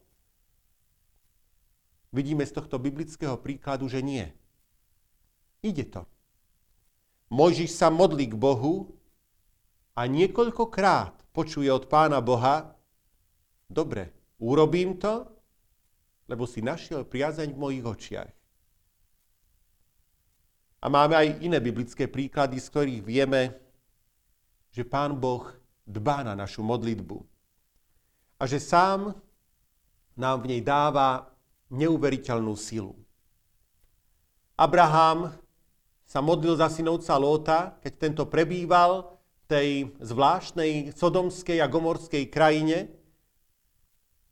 Vidíme 2.13 2.45
z 2.45 2.53
tohto 2.53 2.77
biblického 2.77 3.41
príkladu, 3.41 3.89
že 3.89 4.05
nie. 4.05 4.29
Ide 5.65 5.89
to. 5.89 6.05
Mojžiš 7.33 7.73
sa 7.73 7.89
modlí 7.89 8.29
k 8.29 8.37
Bohu 8.37 9.01
a 9.97 10.05
niekoľkokrát 10.05 11.33
počuje 11.33 11.73
od 11.73 11.89
pána 11.89 12.21
Boha, 12.21 12.77
dobre, 13.65 14.13
urobím 14.37 15.01
to, 15.01 15.25
lebo 16.29 16.45
si 16.45 16.61
našiel 16.61 17.09
priazeň 17.09 17.57
v 17.57 17.63
mojich 17.65 17.87
očiach. 17.89 18.40
A 20.81 20.89
máme 20.89 21.13
aj 21.13 21.45
iné 21.45 21.61
biblické 21.61 22.09
príklady, 22.09 22.57
z 22.57 22.67
ktorých 22.73 23.03
vieme, 23.05 23.53
že 24.73 24.81
Pán 24.81 25.13
Boh 25.21 25.45
dbá 25.85 26.25
na 26.25 26.33
našu 26.33 26.65
modlitbu. 26.65 27.21
A 28.41 28.49
že 28.49 28.57
sám 28.57 29.13
nám 30.17 30.37
v 30.41 30.57
nej 30.57 30.63
dáva 30.65 31.29
neuveriteľnú 31.69 32.57
silu. 32.57 32.97
Abraham 34.57 35.37
sa 36.09 36.25
modlil 36.25 36.57
za 36.57 36.73
synovca 36.73 37.15
Lóta, 37.21 37.59
keď 37.85 37.93
tento 37.97 38.25
prebýval 38.27 39.15
v 39.15 39.45
tej 39.47 39.69
zvláštnej 40.01 40.97
sodomskej 40.97 41.61
a 41.61 41.71
gomorskej 41.71 42.25
krajine. 42.33 42.89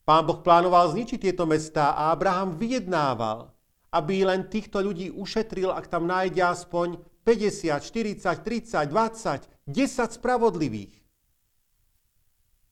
Pán 0.09 0.25
Boh 0.25 0.41
plánoval 0.41 0.97
zničiť 0.97 1.29
tieto 1.29 1.45
mestá 1.45 1.93
a 1.93 2.11
Abraham 2.13 2.57
vyjednával, 2.57 3.53
aby 3.89 4.25
len 4.25 4.49
týchto 4.53 4.85
ľudí 4.85 5.09
ušetril, 5.13 5.73
ak 5.73 5.89
tam 5.89 6.05
nájde 6.05 6.45
aspoň 6.45 7.01
50, 7.25 7.81
40, 7.81 8.25
30, 8.25 8.89
20, 8.89 9.49
10 9.69 10.17
spravodlivých. 10.21 10.95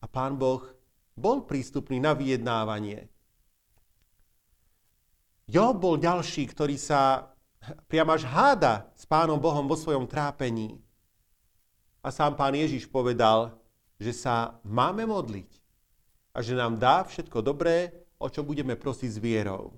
A 0.01 0.05
pán 0.05 0.37
Boh 0.37 0.61
bol 1.17 1.45
prístupný 1.49 1.97
na 1.97 2.13
vyjednávanie. 2.13 3.09
Job 5.49 5.79
bol 5.79 5.97
ďalší, 5.97 6.53
ktorý 6.53 6.77
sa 6.77 7.33
priam 7.87 8.11
až 8.11 8.27
háda 8.27 8.91
s 8.93 9.07
Pánom 9.07 9.39
Bohom 9.39 9.65
vo 9.65 9.79
svojom 9.79 10.05
trápení. 10.05 10.77
A 12.03 12.13
sám 12.13 12.37
Pán 12.37 12.53
Ježiš 12.53 12.85
povedal, 12.85 13.57
že 13.97 14.13
sa 14.13 14.61
máme 14.61 15.09
modliť 15.09 15.49
a 16.37 16.45
že 16.45 16.53
nám 16.53 16.77
dá 16.77 17.01
všetko 17.01 17.41
dobré, 17.41 18.05
o 18.21 18.29
čo 18.29 18.45
budeme 18.45 18.77
prosiť 18.77 19.09
s 19.09 19.17
vierou. 19.17 19.73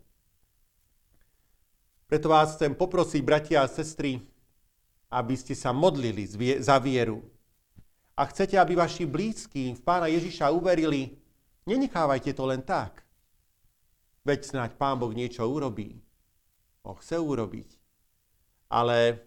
Preto 2.09 2.33
vás 2.33 2.57
chcem 2.57 2.73
poprosiť, 2.73 3.21
bratia 3.21 3.61
a 3.61 3.69
sestry, 3.69 4.17
aby 5.13 5.37
ste 5.37 5.53
sa 5.53 5.69
modlili 5.69 6.25
za 6.57 6.81
vieru. 6.81 7.21
A 8.17 8.25
chcete, 8.27 8.57
aby 8.57 8.73
vaši 8.73 9.05
blízki 9.05 9.77
v 9.77 9.81
Pána 9.85 10.09
Ježiša 10.09 10.49
uverili, 10.49 11.15
nenechávajte 11.69 12.33
to 12.33 12.43
len 12.49 12.65
tak. 12.65 13.05
Veď 14.25 14.49
snáď 14.49 14.75
Pán 14.75 14.97
Boh 14.97 15.13
niečo 15.13 15.45
urobí. 15.45 16.01
On 16.83 16.97
chce 16.97 17.21
urobiť 17.21 17.79
ale 18.69 19.17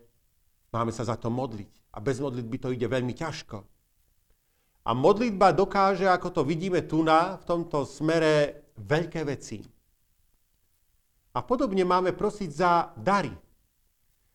máme 0.70 0.94
sa 0.94 1.02
za 1.02 1.18
to 1.18 1.28
modliť. 1.28 1.92
A 1.92 2.00
bez 2.00 2.22
modlitby 2.22 2.56
to 2.56 2.72
ide 2.72 2.88
veľmi 2.88 3.12
ťažko. 3.12 3.58
A 4.82 4.90
modlitba 4.96 5.52
dokáže, 5.52 6.08
ako 6.08 6.40
to 6.40 6.42
vidíme 6.42 6.82
tu 6.88 7.04
na, 7.04 7.36
v 7.36 7.44
tomto 7.44 7.84
smere, 7.84 8.64
veľké 8.80 9.22
veci. 9.28 9.62
A 11.32 11.40
podobne 11.40 11.84
máme 11.88 12.12
prosiť 12.12 12.50
za 12.52 12.92
dary. 12.96 13.32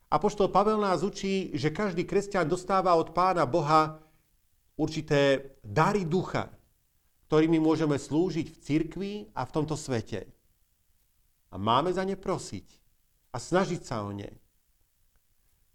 Apoštol 0.10 0.50
Pavel 0.50 0.82
nás 0.82 1.06
učí, 1.06 1.54
že 1.54 1.70
každý 1.70 2.08
kresťan 2.08 2.50
dostáva 2.50 2.96
od 2.98 3.14
Pána 3.14 3.46
Boha 3.46 4.02
určité 4.80 5.54
dary 5.62 6.08
ducha, 6.08 6.50
ktorými 7.28 7.60
môžeme 7.62 8.00
slúžiť 8.00 8.48
v 8.50 8.62
cirkvi 8.62 9.14
a 9.36 9.44
v 9.44 9.54
tomto 9.54 9.76
svete. 9.76 10.26
A 11.52 11.60
máme 11.60 11.92
za 11.92 12.02
ne 12.08 12.16
prosiť 12.16 12.66
a 13.30 13.38
snažiť 13.38 13.82
sa 13.84 14.02
o 14.02 14.16
ne. 14.16 14.32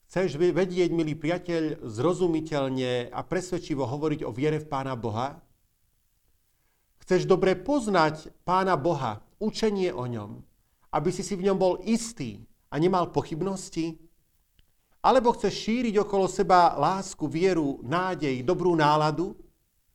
Chceš 0.08 0.36
vedieť, 0.36 0.92
milý 0.92 1.16
priateľ, 1.16 1.88
zrozumiteľne 1.88 3.08
a 3.08 3.20
presvedčivo 3.24 3.88
hovoriť 3.88 4.28
o 4.28 4.32
viere 4.32 4.60
v 4.60 4.68
Pána 4.68 4.92
Boha? 4.92 5.40
Chceš 7.00 7.24
dobre 7.24 7.56
poznať 7.56 8.28
Pána 8.44 8.76
Boha, 8.76 9.24
učenie 9.40 9.88
o 9.88 10.04
ňom, 10.04 10.44
aby 10.92 11.08
si 11.08 11.24
si 11.24 11.32
v 11.32 11.48
ňom 11.48 11.58
bol 11.58 11.74
istý 11.88 12.44
a 12.68 12.76
nemal 12.76 13.08
pochybnosti? 13.08 13.96
Alebo 15.02 15.34
chceš 15.34 15.66
šíriť 15.66 15.98
okolo 15.98 16.30
seba 16.30 16.78
lásku, 16.78 17.26
vieru, 17.26 17.82
nádej, 17.82 18.44
dobrú 18.46 18.76
náladu? 18.78 19.34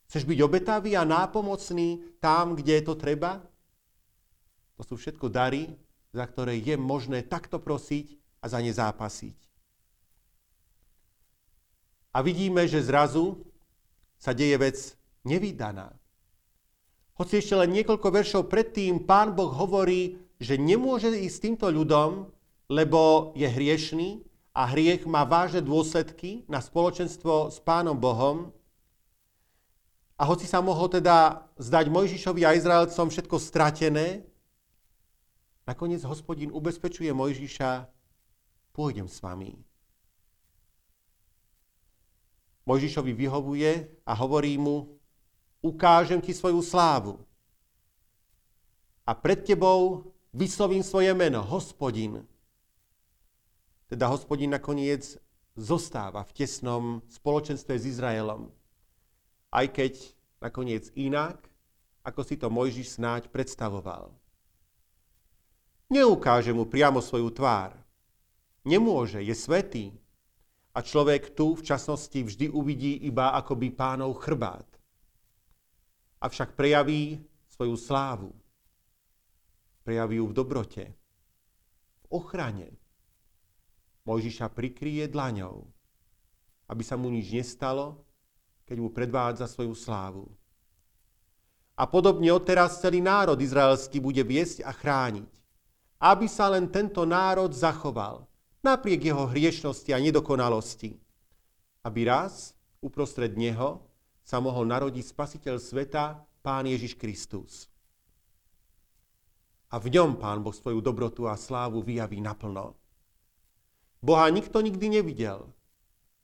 Chceš 0.10 0.28
byť 0.28 0.40
obetavý 0.44 1.00
a 1.00 1.08
nápomocný 1.08 2.20
tam, 2.20 2.58
kde 2.58 2.82
je 2.82 2.84
to 2.84 2.96
treba? 3.00 3.40
To 4.76 4.84
sú 4.84 5.00
všetko 5.00 5.32
dary, 5.32 5.72
za 6.12 6.28
ktoré 6.28 6.60
je 6.60 6.76
možné 6.76 7.24
takto 7.24 7.62
prosiť 7.62 8.20
a 8.44 8.52
za 8.52 8.60
ne 8.60 8.74
zápasiť. 8.74 9.38
A 12.16 12.26
vidíme, 12.26 12.66
že 12.66 12.82
zrazu 12.82 13.46
sa 14.18 14.34
deje 14.34 14.58
vec 14.58 14.78
nevydaná. 15.22 15.94
Hoci 17.18 17.42
ešte 17.42 17.58
len 17.58 17.74
niekoľko 17.74 18.08
veršov 18.10 18.44
predtým 18.50 19.06
pán 19.06 19.34
Boh 19.34 19.50
hovorí, 19.50 20.27
že 20.38 20.58
nemôže 20.58 21.10
ísť 21.10 21.34
s 21.34 21.44
týmto 21.44 21.68
ľudom, 21.70 22.30
lebo 22.70 23.34
je 23.34 23.48
hriešný 23.50 24.22
a 24.54 24.66
hriech 24.70 25.06
má 25.06 25.26
vážne 25.26 25.62
dôsledky 25.62 26.46
na 26.50 26.62
spoločenstvo 26.62 27.54
s 27.54 27.58
pánom 27.62 27.98
Bohom. 27.98 28.54
A 30.18 30.26
hoci 30.26 30.50
sa 30.50 30.66
mohol 30.66 30.90
teda 30.90 31.46
zdať 31.62 31.94
Mojžišovi 31.94 32.42
a 32.42 32.58
Izraelcom 32.58 33.14
všetko 33.14 33.38
stratené, 33.38 34.26
nakoniec 35.70 36.02
hospodin 36.02 36.50
ubezpečuje 36.50 37.14
Mojžiša, 37.14 37.86
pôjdem 38.74 39.06
s 39.06 39.22
vami. 39.22 39.54
Mojžišovi 42.66 43.14
vyhovuje 43.14 43.72
a 44.04 44.12
hovorí 44.18 44.58
mu, 44.60 44.98
ukážem 45.64 46.20
ti 46.20 46.34
svoju 46.34 46.60
slávu. 46.60 47.22
A 49.08 49.16
pred 49.16 49.40
tebou 49.46 50.12
vyslovím 50.38 50.86
svoje 50.86 51.10
meno, 51.18 51.42
hospodin. 51.42 52.22
Teda 53.90 54.06
hospodin 54.14 54.54
nakoniec 54.54 55.18
zostáva 55.58 56.22
v 56.22 56.32
tesnom 56.38 57.02
spoločenstve 57.10 57.74
s 57.74 57.84
Izraelom. 57.98 58.54
Aj 59.50 59.66
keď 59.66 59.98
nakoniec 60.38 60.94
inak, 60.94 61.42
ako 62.06 62.22
si 62.22 62.38
to 62.38 62.54
Mojžiš 62.54 63.02
snáď 63.02 63.34
predstavoval. 63.34 64.14
Neukáže 65.90 66.54
mu 66.54 66.70
priamo 66.70 67.02
svoju 67.02 67.34
tvár. 67.34 67.74
Nemôže, 68.68 69.24
je 69.24 69.34
svetý, 69.34 69.96
a 70.78 70.86
človek 70.86 71.34
tu 71.34 71.58
v 71.58 71.66
časnosti 71.66 72.22
vždy 72.22 72.54
uvidí 72.54 73.10
iba 73.10 73.34
akoby 73.34 73.74
pánov 73.74 74.22
chrbát. 74.22 74.70
Avšak 76.22 76.54
prejaví 76.54 77.26
svoju 77.50 77.74
slávu. 77.74 78.30
Prejaví 79.88 80.20
ju 80.20 80.28
v 80.28 80.36
dobrote, 80.36 80.84
v 82.04 82.06
ochrane. 82.12 82.76
Mojžiša 84.04 84.52
prikryje 84.52 85.08
dlaňou, 85.08 85.64
aby 86.68 86.84
sa 86.84 87.00
mu 87.00 87.08
nič 87.08 87.32
nestalo, 87.32 88.04
keď 88.68 88.84
mu 88.84 88.92
predvádza 88.92 89.48
svoju 89.48 89.72
slávu. 89.72 90.28
A 91.80 91.88
podobne 91.88 92.36
odteraz 92.36 92.84
celý 92.84 93.00
národ 93.00 93.40
izraelský 93.40 94.04
bude 94.04 94.20
viesť 94.28 94.68
a 94.68 94.76
chrániť, 94.76 95.32
aby 96.04 96.28
sa 96.28 96.52
len 96.52 96.68
tento 96.68 97.08
národ 97.08 97.56
zachoval, 97.56 98.28
napriek 98.60 99.08
jeho 99.08 99.24
hriešnosti 99.24 99.88
a 99.96 100.04
nedokonalosti. 100.04 101.00
Aby 101.88 102.12
raz 102.12 102.52
uprostred 102.84 103.40
neho 103.40 103.88
sa 104.20 104.44
mohol 104.44 104.68
narodiť 104.68 105.16
spasiteľ 105.16 105.56
sveta, 105.64 106.28
Pán 106.44 106.68
Ježiš 106.68 107.00
Kristus. 107.00 107.72
A 109.68 109.84
v 109.84 109.92
ňom 109.92 110.16
Pán 110.16 110.44
Boh 110.44 110.56
svoju 110.56 110.80
dobrotu 110.80 111.28
a 111.28 111.36
slávu 111.36 111.84
vyjaví 111.84 112.24
naplno. 112.24 112.80
Boha 114.00 114.32
nikto 114.32 114.64
nikdy 114.64 115.02
nevidel. 115.02 115.52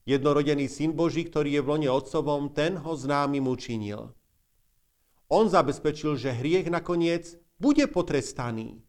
Jednorodený 0.07 0.67
syn 0.67 0.95
Boží, 0.95 1.27
ktorý 1.27 1.59
je 1.59 1.61
v 1.63 1.69
lone 1.69 1.89
otcovom, 1.91 2.51
ten 2.51 2.79
ho 2.79 2.93
známym 2.95 3.47
učinil. 3.47 4.11
On 5.27 5.47
zabezpečil, 5.47 6.15
že 6.19 6.35
hriech 6.35 6.67
nakoniec 6.71 7.35
bude 7.59 7.87
potrestaný 7.87 8.83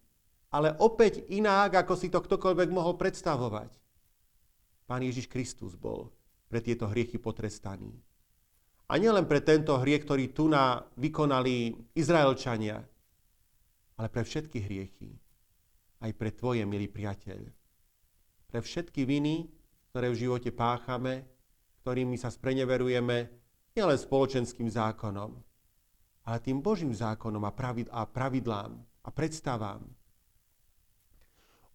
ale 0.54 0.70
opäť 0.78 1.26
inak, 1.34 1.74
ako 1.82 1.98
si 1.98 2.06
to 2.06 2.22
ktokoľvek 2.22 2.70
mohol 2.70 2.94
predstavovať. 2.94 3.74
Pán 4.86 5.02
Ježiš 5.02 5.26
Kristus 5.26 5.74
bol 5.74 6.14
pre 6.46 6.62
tieto 6.62 6.86
hriechy 6.86 7.18
potrestaný. 7.18 7.98
A 8.86 8.94
nielen 9.02 9.26
pre 9.26 9.42
tento 9.42 9.74
hriech, 9.74 10.06
ktorý 10.06 10.30
tu 10.30 10.46
na 10.46 10.86
vykonali 10.94 11.74
Izraelčania, 11.98 12.86
ale 13.98 14.08
pre 14.10 14.22
všetky 14.26 14.58
hriechy. 14.60 15.10
Aj 16.02 16.10
pre 16.12 16.34
tvoje, 16.34 16.66
milý 16.66 16.90
priateľ. 16.90 17.40
Pre 18.50 18.58
všetky 18.60 19.06
viny, 19.08 19.48
ktoré 19.90 20.10
v 20.10 20.20
živote 20.26 20.50
páchame, 20.50 21.24
ktorými 21.82 22.18
sa 22.18 22.28
spreneverujeme, 22.28 23.30
nielen 23.74 23.98
spoločenským 23.98 24.70
zákonom, 24.70 25.34
ale 26.24 26.38
tým 26.40 26.62
Božím 26.62 26.94
zákonom 26.94 27.42
a, 27.44 27.52
pravidlám 28.06 28.72
a 28.78 29.08
predstavám, 29.10 29.82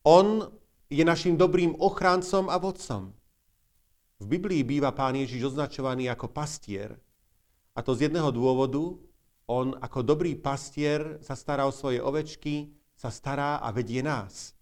on 0.08 0.48
je 0.90 1.04
našim 1.06 1.38
dobrým 1.38 1.78
ochráncom 1.78 2.50
a 2.50 2.58
vodcom. 2.58 3.14
V 4.20 4.26
Biblii 4.26 4.66
býva 4.66 4.92
pán 4.92 5.16
Ježiš 5.16 5.54
označovaný 5.54 6.10
ako 6.10 6.32
pastier. 6.34 6.98
A 7.78 7.80
to 7.80 7.96
z 7.96 8.10
jedného 8.10 8.34
dôvodu, 8.34 8.98
on 9.50 9.74
ako 9.82 10.06
dobrý 10.06 10.38
pastier 10.38 11.18
sa 11.26 11.34
stará 11.34 11.66
o 11.66 11.74
svoje 11.74 11.98
ovečky, 11.98 12.70
sa 12.94 13.10
stará 13.10 13.58
a 13.58 13.74
vedie 13.74 14.06
nás. 14.06 14.54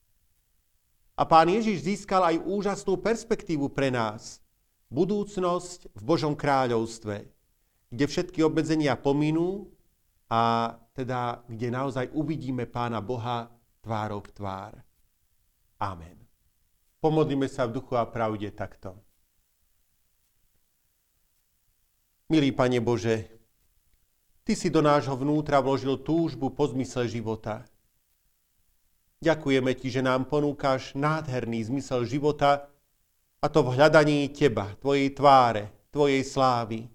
A 1.19 1.27
pán 1.27 1.51
Ježiš 1.51 1.83
získal 1.83 2.23
aj 2.23 2.45
úžasnú 2.47 2.95
perspektívu 2.95 3.67
pre 3.67 3.91
nás. 3.91 4.39
Budúcnosť 4.87 5.91
v 5.91 6.01
Božom 6.07 6.31
kráľovstve, 6.39 7.27
kde 7.91 8.05
všetky 8.07 8.39
obmedzenia 8.47 8.95
pominú 8.95 9.67
a 10.31 10.71
teda 10.95 11.43
kde 11.51 11.67
naozaj 11.67 12.07
uvidíme 12.15 12.63
pána 12.63 13.03
Boha 13.03 13.51
tvárou 13.83 14.23
v 14.23 14.31
tvár. 14.31 14.73
Amen. 15.83 16.15
Pomodlíme 17.03 17.51
sa 17.51 17.67
v 17.67 17.75
duchu 17.83 17.99
a 17.99 18.07
pravde 18.07 18.47
takto. 18.55 18.95
Milý 22.31 22.51
Pane 22.51 22.79
Bože, 22.79 23.36
Ty 24.47 24.55
si 24.55 24.71
do 24.71 24.79
nášho 24.79 25.11
vnútra 25.11 25.59
vložil 25.59 25.99
túžbu 25.99 26.47
po 26.47 26.71
zmysle 26.71 27.03
života. 27.11 27.67
Ďakujeme 29.19 29.75
Ti, 29.75 29.99
že 29.99 29.99
nám 29.99 30.23
ponúkaš 30.23 30.95
nádherný 30.95 31.67
zmysel 31.67 32.07
života 32.07 32.71
a 33.43 33.51
to 33.51 33.59
v 33.59 33.75
hľadaní 33.75 34.31
Teba, 34.31 34.71
Tvojej 34.79 35.11
tváre, 35.11 35.67
Tvojej 35.91 36.23
slávy. 36.23 36.87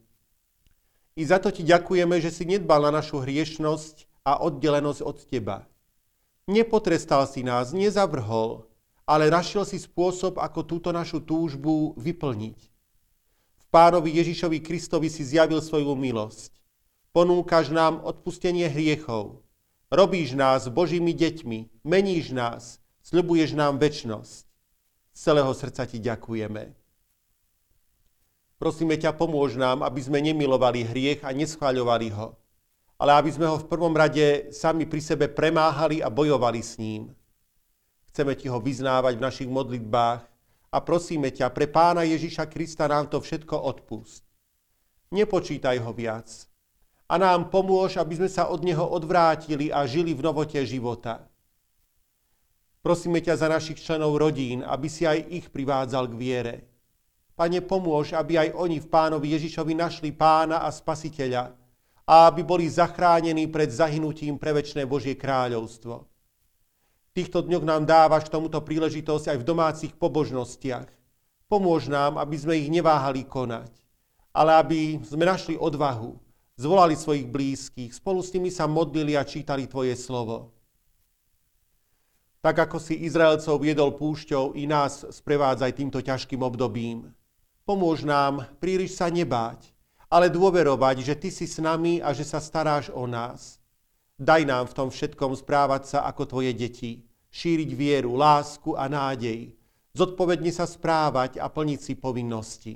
I 1.13 1.23
za 1.29 1.37
to 1.37 1.53
Ti 1.53 1.61
ďakujeme, 1.61 2.25
že 2.25 2.33
si 2.33 2.49
nedbal 2.49 2.89
na 2.89 3.05
našu 3.05 3.21
hriešnosť 3.21 4.25
a 4.25 4.41
oddelenosť 4.49 5.05
od 5.05 5.21
Teba. 5.29 5.69
Nepotrestal 6.49 7.29
si 7.29 7.45
nás, 7.45 7.77
nezavrhol, 7.77 8.65
ale 9.05 9.29
našiel 9.29 9.69
si 9.69 9.77
spôsob, 9.77 10.41
ako 10.41 10.65
túto 10.65 10.89
našu 10.89 11.21
túžbu 11.21 11.93
vyplniť. 12.01 12.59
V 13.61 13.65
pánovi 13.69 14.09
Ježišovi 14.17 14.65
Kristovi 14.65 15.13
si 15.13 15.21
zjavil 15.21 15.61
svoju 15.61 15.93
milosť. 15.93 16.52
Ponúkaš 17.13 17.69
nám 17.69 18.01
odpustenie 18.09 18.73
hriechov. 18.73 19.45
Robíš 19.93 20.33
nás 20.33 20.65
Božími 20.73 21.13
deťmi, 21.13 21.85
meníš 21.85 22.33
nás, 22.33 22.81
sľubuješ 23.05 23.53
nám 23.53 23.77
väčnosť. 23.77 24.49
Z 25.13 25.19
celého 25.21 25.53
srdca 25.53 25.85
ti 25.85 26.01
ďakujeme. 26.01 26.73
Prosíme 28.57 28.97
ťa, 28.97 29.13
pomôž 29.13 29.61
nám, 29.61 29.85
aby 29.85 30.01
sme 30.01 30.25
nemilovali 30.25 30.89
hriech 30.89 31.21
a 31.21 31.37
neschváľovali 31.37 32.17
ho, 32.17 32.33
ale 32.97 33.13
aby 33.21 33.29
sme 33.29 33.45
ho 33.45 33.61
v 33.61 33.69
prvom 33.69 33.93
rade 33.93 34.49
sami 34.49 34.89
pri 34.89 35.05
sebe 35.05 35.29
premáhali 35.29 36.01
a 36.01 36.09
bojovali 36.09 36.65
s 36.65 36.81
ním. 36.81 37.13
Chceme 38.09 38.33
ti 38.41 38.49
ho 38.49 38.57
vyznávať 38.57 39.21
v 39.21 39.25
našich 39.29 39.51
modlitbách 39.53 40.25
a 40.73 40.77
prosíme 40.81 41.29
ťa, 41.29 41.53
pre 41.53 41.69
pána 41.69 42.09
Ježiša 42.09 42.49
Krista 42.49 42.89
nám 42.89 43.13
to 43.13 43.21
všetko 43.21 43.53
odpust. 43.53 44.25
Nepočítaj 45.13 45.77
ho 45.77 45.93
viac 45.93 46.49
a 47.13 47.15
nám 47.21 47.53
pomôž, 47.53 48.01
aby 48.01 48.17
sme 48.17 48.31
sa 48.33 48.49
od 48.49 48.65
neho 48.65 48.89
odvrátili 48.89 49.69
a 49.69 49.85
žili 49.85 50.17
v 50.17 50.25
novote 50.25 50.57
života. 50.65 51.29
Prosíme 52.81 53.21
ťa 53.21 53.37
za 53.37 53.53
našich 53.53 53.85
členov 53.85 54.17
rodín, 54.17 54.65
aby 54.65 54.89
si 54.89 55.05
aj 55.05 55.21
ich 55.29 55.47
privádzal 55.53 56.09
k 56.09 56.15
viere. 56.17 56.55
Pane, 57.37 57.61
pomôž, 57.61 58.17
aby 58.17 58.41
aj 58.41 58.57
oni 58.57 58.81
v 58.81 58.89
pánovi 58.89 59.37
Ježišovi 59.37 59.77
našli 59.77 60.17
pána 60.17 60.65
a 60.65 60.73
spasiteľa 60.73 61.53
a 62.09 62.15
aby 62.33 62.41
boli 62.41 62.65
zachránení 62.67 63.53
pred 63.53 63.69
zahynutím 63.69 64.41
pre 64.41 64.57
väčšie 64.57 64.89
Božie 64.89 65.15
kráľovstvo 65.15 66.13
týchto 67.13 67.45
dňoch 67.45 67.65
nám 67.65 67.85
dávaš 67.85 68.33
tomuto 68.33 68.61
príležitosť 68.65 69.37
aj 69.37 69.39
v 69.41 69.49
domácich 69.49 69.93
pobožnostiach. 69.97 70.89
Pomôž 71.47 71.93
nám, 71.93 72.17
aby 72.17 72.37
sme 72.41 72.57
ich 72.57 72.73
neváhali 72.73 73.29
konať, 73.29 73.69
ale 74.33 74.51
aby 74.57 74.81
sme 75.05 75.29
našli 75.29 75.55
odvahu, 75.61 76.17
zvolali 76.57 76.97
svojich 76.97 77.27
blízkych, 77.27 77.95
spolu 77.97 78.21
s 78.21 78.33
nimi 78.33 78.51
sa 78.53 78.69
modlili 78.69 79.17
a 79.17 79.25
čítali 79.25 79.67
Tvoje 79.67 79.97
slovo. 79.97 80.53
Tak 82.43 82.71
ako 82.71 82.83
si 82.83 83.07
Izraelcov 83.07 83.63
viedol 83.63 83.95
púšťou, 83.95 84.59
i 84.59 84.67
nás 84.67 85.07
sprevádzaj 85.07 85.79
týmto 85.79 86.03
ťažkým 86.03 86.43
obdobím. 86.43 87.15
Pomôž 87.63 88.03
nám 88.03 88.51
príliš 88.59 88.99
sa 88.99 89.07
nebáť, 89.07 89.71
ale 90.11 90.27
dôverovať, 90.27 91.07
že 91.07 91.15
Ty 91.15 91.29
si 91.31 91.47
s 91.47 91.63
nami 91.63 92.03
a 92.03 92.11
že 92.11 92.27
sa 92.27 92.43
staráš 92.43 92.91
o 92.91 93.07
nás. 93.07 93.63
Daj 94.19 94.43
nám 94.43 94.67
v 94.67 94.77
tom 94.77 94.89
všetkom 94.91 95.39
správať 95.39 95.83
sa 95.87 95.99
ako 96.11 96.27
Tvoje 96.27 96.51
deti, 96.51 97.07
šíriť 97.31 97.71
vieru, 97.73 98.19
lásku 98.19 98.75
a 98.75 98.91
nádej, 98.91 99.55
zodpovedne 99.95 100.51
sa 100.51 100.67
správať 100.69 101.39
a 101.39 101.47
plniť 101.47 101.81
si 101.81 101.95
povinnosti. 101.95 102.75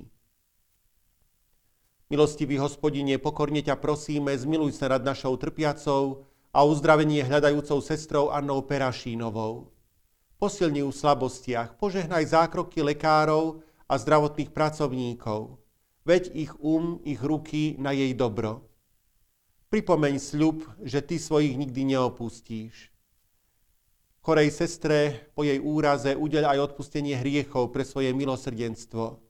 Milostivý 2.06 2.62
hospodine, 2.62 3.18
pokorne 3.18 3.58
ťa 3.66 3.82
prosíme, 3.82 4.30
zmiluj 4.30 4.78
sa 4.78 4.86
nad 4.86 5.02
našou 5.02 5.34
trpiacou 5.34 6.22
a 6.54 6.62
uzdravenie 6.62 7.26
hľadajúcou 7.26 7.82
sestrou 7.82 8.30
Annou 8.30 8.62
Perašínovou. 8.62 9.74
Posilni 10.38 10.86
v 10.86 10.94
slabostiach, 10.94 11.74
požehnaj 11.74 12.30
zákroky 12.30 12.78
lekárov 12.86 13.58
a 13.90 13.98
zdravotných 13.98 14.54
pracovníkov. 14.54 15.58
Veď 16.06 16.30
ich 16.30 16.54
um, 16.62 17.02
ich 17.02 17.18
ruky 17.18 17.74
na 17.74 17.90
jej 17.90 18.14
dobro. 18.14 18.62
Pripomeň 19.74 20.22
sľub, 20.22 20.62
že 20.86 21.02
ty 21.02 21.18
svojich 21.18 21.58
nikdy 21.58 21.90
neopustíš. 21.90 22.94
Chorej 24.22 24.54
sestre 24.54 25.26
po 25.34 25.42
jej 25.42 25.58
úraze 25.58 26.14
udeľ 26.14 26.54
aj 26.54 26.70
odpustenie 26.70 27.18
hriechov 27.18 27.74
pre 27.74 27.82
svoje 27.82 28.14
milosrdenstvo. 28.14 29.25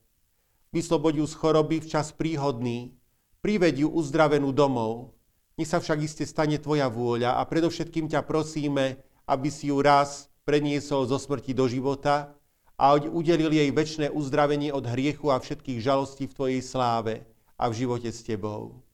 Vysloboď 0.76 1.24
ju 1.24 1.26
z 1.32 1.34
choroby 1.40 1.80
v 1.80 1.88
čas 1.88 2.12
príhodný, 2.12 2.92
priveď 3.40 3.88
ju 3.88 3.96
uzdravenú 3.96 4.52
domov. 4.52 5.16
Nech 5.56 5.72
sa 5.72 5.80
však 5.80 6.04
iste 6.04 6.28
stane 6.28 6.60
tvoja 6.60 6.92
vôľa 6.92 7.40
a 7.40 7.42
predovšetkým 7.48 8.12
ťa 8.12 8.20
prosíme, 8.20 9.00
aby 9.24 9.48
si 9.48 9.72
ju 9.72 9.80
raz 9.80 10.28
preniesol 10.44 11.08
zo 11.08 11.16
smrti 11.16 11.56
do 11.56 11.64
života 11.64 12.36
a 12.76 12.92
udelil 12.92 13.56
jej 13.56 13.72
väčšie 13.72 14.12
uzdravenie 14.12 14.68
od 14.68 14.84
hriechu 14.84 15.32
a 15.32 15.40
všetkých 15.40 15.80
žalostí 15.80 16.28
v 16.28 16.36
tvojej 16.36 16.60
sláve 16.60 17.24
a 17.56 17.72
v 17.72 17.76
živote 17.80 18.12
s 18.12 18.20
tebou. 18.20 18.84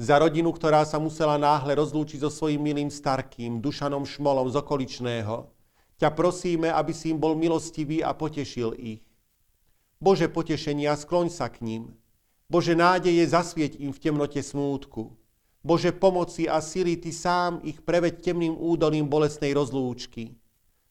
Za 0.00 0.24
rodinu, 0.24 0.56
ktorá 0.56 0.88
sa 0.88 0.96
musela 0.96 1.36
náhle 1.36 1.76
rozlúčiť 1.76 2.24
so 2.24 2.32
svojím 2.32 2.64
milým 2.64 2.88
starkým, 2.88 3.60
Dušanom 3.60 4.08
Šmolom 4.08 4.48
z 4.48 4.56
okoličného, 4.56 5.52
ťa 6.00 6.08
prosíme, 6.16 6.72
aby 6.72 6.96
si 6.96 7.12
im 7.12 7.20
bol 7.20 7.36
milostivý 7.36 8.00
a 8.00 8.16
potešil 8.16 8.72
ich. 8.80 9.04
Bože 10.04 10.28
potešenia, 10.28 10.92
skloň 11.00 11.32
sa 11.32 11.48
k 11.48 11.64
ním. 11.64 11.96
Bože 12.52 12.76
nádeje, 12.76 13.24
zasvieť 13.24 13.80
im 13.80 13.88
v 13.88 14.02
temnote 14.04 14.36
smútku. 14.36 15.16
Bože 15.64 15.96
pomoci 15.96 16.44
a 16.44 16.60
sily, 16.60 17.00
Ty 17.00 17.08
sám 17.08 17.52
ich 17.64 17.80
preveď 17.80 18.20
temným 18.20 18.52
údolím 18.52 19.08
bolestnej 19.08 19.56
rozlúčky. 19.56 20.36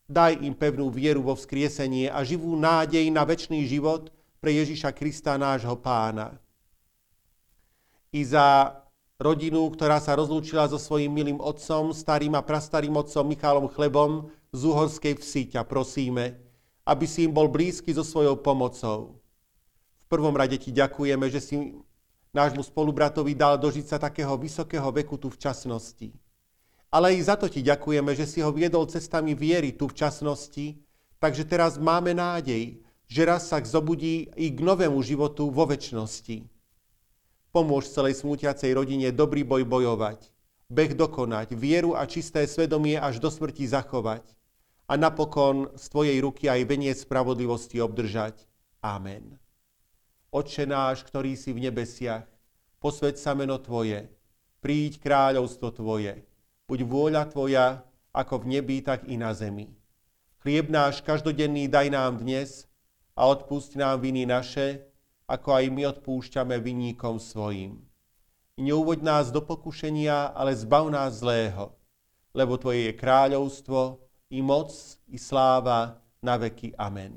Daj 0.09 0.41
im 0.41 0.57
pevnú 0.57 0.89
vieru 0.89 1.21
vo 1.21 1.37
vzkriesenie 1.37 2.09
a 2.09 2.25
živú 2.25 2.57
nádej 2.57 3.05
na 3.13 3.21
väčší 3.21 3.69
život 3.69 4.09
pre 4.41 4.49
Ježiša 4.57 4.89
Krista, 4.97 5.37
nášho 5.37 5.77
pána. 5.77 6.41
I 8.09 8.25
za 8.25 8.81
rodinu, 9.21 9.69
ktorá 9.69 10.01
sa 10.01 10.17
rozlúčila 10.17 10.65
so 10.65 10.81
svojím 10.81 11.13
milým 11.13 11.39
otcom, 11.39 11.93
starým 11.93 12.33
a 12.33 12.41
prastarým 12.41 12.97
otcom 12.97 13.29
Michalom 13.29 13.69
Chlebom 13.69 14.33
z 14.49 14.61
Uhorskej 14.65 15.21
vsi 15.21 15.53
ťa 15.53 15.69
prosíme, 15.69 16.42
aby 16.83 17.07
si 17.07 17.23
im 17.23 17.31
bol 17.31 17.47
blízky 17.47 17.95
so 17.95 18.03
svojou 18.03 18.35
pomocou. 18.35 19.23
V 20.03 20.05
prvom 20.11 20.35
rade 20.35 20.59
ti 20.59 20.69
ďakujeme, 20.75 21.25
že 21.31 21.39
si 21.39 21.55
nášmu 22.35 22.59
spolubratovi 22.59 23.31
dal 23.33 23.55
dožiť 23.55 23.85
sa 23.87 23.97
takého 23.97 24.35
vysokého 24.35 24.91
veku 24.91 25.15
tu 25.15 25.31
v 25.31 25.39
časnosti. 25.39 26.11
Ale 26.93 27.15
i 27.15 27.23
za 27.23 27.39
to 27.39 27.49
ti 27.49 27.65
ďakujeme, 27.65 28.11
že 28.13 28.27
si 28.29 28.43
ho 28.43 28.53
viedol 28.53 28.85
cestami 28.85 29.33
viery 29.33 29.73
tu 29.73 29.89
v 29.89 29.97
časnosti, 29.97 30.77
takže 31.17 31.47
teraz 31.47 31.79
máme 31.79 32.13
nádej, 32.13 32.83
že 33.09 33.21
raz 33.25 33.49
sa 33.49 33.57
zobudí 33.63 34.29
i 34.37 34.51
k 34.53 34.59
novému 34.61 34.99
životu 35.01 35.49
vo 35.49 35.65
väčšnosti. 35.65 36.45
Pomôž 37.49 37.89
celej 37.89 38.21
smútiacej 38.21 38.73
rodine 38.73 39.09
dobrý 39.13 39.41
boj 39.45 39.65
bojovať, 39.65 40.29
beh 40.69 40.93
dokonať, 40.93 41.53
vieru 41.53 41.93
a 41.97 42.05
čisté 42.09 42.45
svedomie 42.45 42.97
až 42.97 43.21
do 43.21 43.29
smrti 43.29 43.69
zachovať 43.69 44.25
a 44.87 44.93
napokon 44.99 45.71
z 45.79 45.85
Tvojej 45.89 46.17
ruky 46.19 46.51
aj 46.51 46.61
veniec 46.67 46.97
spravodlivosti 46.99 47.79
obdržať. 47.79 48.43
Amen. 48.83 49.39
Otče 50.33 50.67
náš, 50.67 51.07
ktorý 51.07 51.39
si 51.39 51.55
v 51.55 51.69
nebesiach, 51.69 52.27
posveď 52.83 53.15
sa 53.15 53.31
meno 53.37 53.55
Tvoje, 53.61 54.11
príď 54.59 54.99
kráľovstvo 54.99 55.71
Tvoje, 55.71 56.27
buď 56.67 56.79
vôľa 56.83 57.23
Tvoja, 57.31 57.67
ako 58.11 58.43
v 58.43 58.59
nebi, 58.59 58.83
tak 58.83 59.07
i 59.07 59.15
na 59.15 59.31
zemi. 59.31 59.71
Chlieb 60.43 60.67
náš 60.67 60.99
každodenný 60.99 61.71
daj 61.71 61.87
nám 61.87 62.19
dnes 62.19 62.67
a 63.15 63.31
odpust 63.31 63.79
nám 63.79 64.03
viny 64.03 64.27
naše, 64.27 64.83
ako 65.23 65.55
aj 65.55 65.65
my 65.71 65.87
odpúšťame 65.95 66.59
vinníkom 66.59 67.15
svojim. 67.15 67.79
Neuvoď 68.59 68.99
nás 69.01 69.25
do 69.31 69.39
pokušenia, 69.39 70.35
ale 70.35 70.51
zbav 70.53 70.91
nás 70.91 71.23
zlého, 71.23 71.71
lebo 72.35 72.59
Tvoje 72.59 72.91
je 72.91 72.99
kráľovstvo, 72.99 74.02
i 74.33 74.41
moc, 74.41 74.97
i 75.05 75.21
sláva 75.21 76.01
na 76.17 76.41
veky. 76.41 76.73
Amen. 76.73 77.13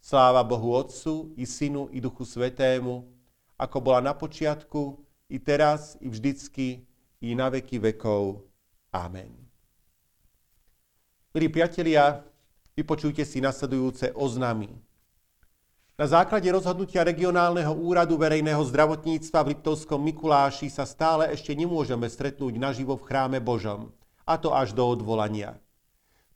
Sláva 0.00 0.40
Bohu 0.40 0.72
Otcu, 0.72 1.36
i 1.36 1.44
Synu, 1.44 1.92
i 1.92 2.00
Duchu 2.00 2.24
Svetému, 2.24 3.04
ako 3.60 3.76
bola 3.84 4.00
na 4.00 4.16
počiatku, 4.16 4.96
i 5.28 5.36
teraz, 5.36 6.00
i 6.00 6.08
vždycky, 6.08 6.88
i 7.20 7.36
na 7.36 7.52
veky 7.52 7.76
vekov. 7.76 8.48
Amen. 8.88 9.28
Milí 11.36 11.52
priatelia, 11.52 12.24
vypočujte 12.72 13.28
si 13.28 13.44
nasledujúce 13.44 14.16
oznamy. 14.16 14.72
Na 16.00 16.08
základe 16.08 16.48
rozhodnutia 16.48 17.04
regionálneho 17.04 17.76
úradu 17.76 18.16
verejného 18.16 18.62
zdravotníctva 18.64 19.44
v 19.44 19.50
Liptovskom 19.52 20.00
Mikuláši 20.00 20.72
sa 20.72 20.88
stále 20.88 21.28
ešte 21.28 21.52
nemôžeme 21.52 22.08
stretnúť 22.08 22.56
naživo 22.56 22.96
v 22.96 23.04
chráme 23.04 23.36
Božom, 23.42 23.92
a 24.24 24.40
to 24.40 24.56
až 24.56 24.72
do 24.72 24.88
odvolania. 24.88 25.60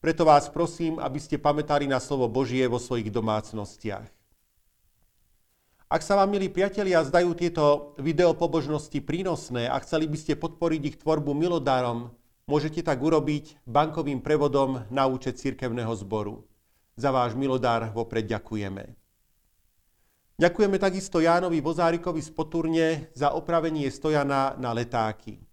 Preto 0.02 0.26
vás 0.26 0.50
prosím, 0.50 0.98
aby 0.98 1.22
ste 1.22 1.38
pamätali 1.38 1.86
na 1.86 2.02
slovo 2.02 2.26
Božie 2.26 2.66
vo 2.66 2.82
svojich 2.82 3.06
domácnostiach. 3.06 4.10
Ak 5.86 6.02
sa 6.02 6.18
vám, 6.18 6.34
milí 6.34 6.50
priatelia, 6.50 7.06
zdajú 7.06 7.38
tieto 7.38 7.94
videopobožnosti 8.02 8.98
prínosné 8.98 9.70
a 9.70 9.78
chceli 9.78 10.10
by 10.10 10.18
ste 10.18 10.34
podporiť 10.34 10.82
ich 10.82 10.96
tvorbu 10.98 11.38
milodárom, 11.38 12.10
môžete 12.50 12.82
tak 12.82 12.98
urobiť 12.98 13.62
bankovým 13.62 14.18
prevodom 14.26 14.82
na 14.90 15.06
účet 15.06 15.38
cirkevného 15.38 15.94
zboru. 15.94 16.50
Za 16.98 17.14
váš 17.14 17.38
milodár 17.38 17.94
vopred 17.94 18.26
ďakujeme. 18.26 18.98
Ďakujeme 20.34 20.76
takisto 20.82 21.22
Jánovi 21.22 21.62
Vozárikovi 21.62 22.18
z 22.26 22.30
Poturne 22.34 22.88
za 23.14 23.30
opravenie 23.38 23.86
stojana 23.86 24.58
na 24.58 24.74
letáky. 24.74 25.51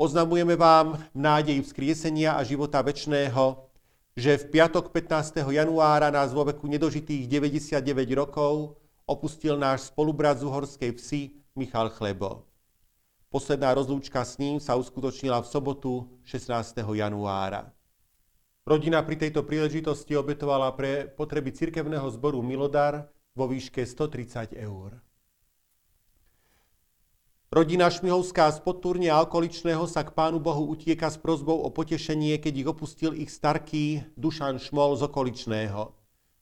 Oznamujeme 0.00 0.56
vám 0.56 0.96
v 0.96 1.18
nádeji 1.20 1.60
vzkriesenia 1.60 2.32
a 2.32 2.40
života 2.40 2.80
väčšného, 2.80 3.68
že 4.16 4.40
v 4.40 4.44
piatok 4.48 4.88
15. 4.88 5.44
januára 5.52 6.08
nás 6.08 6.32
vo 6.32 6.48
veku 6.48 6.64
nedožitých 6.64 7.28
99 7.28 7.84
rokov 8.16 8.80
opustil 9.04 9.60
náš 9.60 9.92
spolubrat 9.92 10.40
z 10.40 10.48
uhorskej 10.48 10.96
vsi 10.96 11.36
Michal 11.52 11.92
Chlebo. 11.92 12.48
Posledná 13.28 13.76
rozlúčka 13.76 14.24
s 14.24 14.40
ním 14.40 14.56
sa 14.64 14.80
uskutočnila 14.80 15.44
v 15.44 15.50
sobotu 15.52 15.92
16. 16.24 16.80
januára. 16.96 17.68
Rodina 18.64 19.04
pri 19.04 19.28
tejto 19.28 19.44
príležitosti 19.44 20.16
obetovala 20.16 20.72
pre 20.72 21.04
potreby 21.04 21.52
cirkevného 21.52 22.08
zboru 22.16 22.40
Milodar 22.40 23.12
vo 23.36 23.44
výške 23.44 23.84
130 23.84 24.56
eur. 24.56 24.96
Rodina 27.52 27.92
Šmihovská 27.92 28.48
z 28.48 28.64
Podturne 28.64 29.12
a 29.12 29.20
okoličného 29.20 29.84
sa 29.84 30.00
k 30.00 30.16
Pánu 30.16 30.40
Bohu 30.40 30.72
utieka 30.72 31.12
s 31.12 31.20
prozbou 31.20 31.60
o 31.60 31.68
potešenie, 31.68 32.40
keď 32.40 32.64
ich 32.64 32.68
opustil 32.72 33.12
ich 33.12 33.28
starký 33.28 34.08
Dušan 34.16 34.56
Šmol 34.56 34.96
z 34.96 35.04
okoličného 35.04 35.82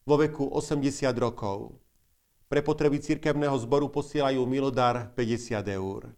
vo 0.07 0.15
veku 0.15 0.47
80 0.47 1.11
rokov. 1.19 1.83
Pre 2.47 2.63
potreby 2.63 3.03
cirkevného 3.03 3.59
zboru 3.59 3.91
posielajú 3.91 4.39
milodar 4.47 5.11
50 5.19 5.67
eur. 5.75 6.15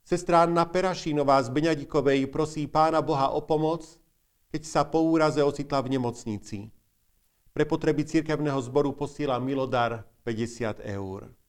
Sestra 0.00 0.48
Anna 0.48 0.64
Perašinová 0.64 1.36
z 1.44 1.52
Beňadikovej 1.52 2.32
prosí 2.32 2.64
Pána 2.64 3.04
Boha 3.04 3.36
o 3.36 3.44
pomoc, 3.44 3.84
keď 4.48 4.64
sa 4.64 4.88
po 4.88 5.04
úraze 5.04 5.44
ocitla 5.44 5.84
v 5.84 6.00
nemocnici. 6.00 6.72
Pre 7.52 7.64
potreby 7.68 8.08
cirkevného 8.08 8.64
zboru 8.64 8.96
posiela 8.96 9.36
milodar 9.36 10.08
50 10.24 10.80
eur. 10.88 11.41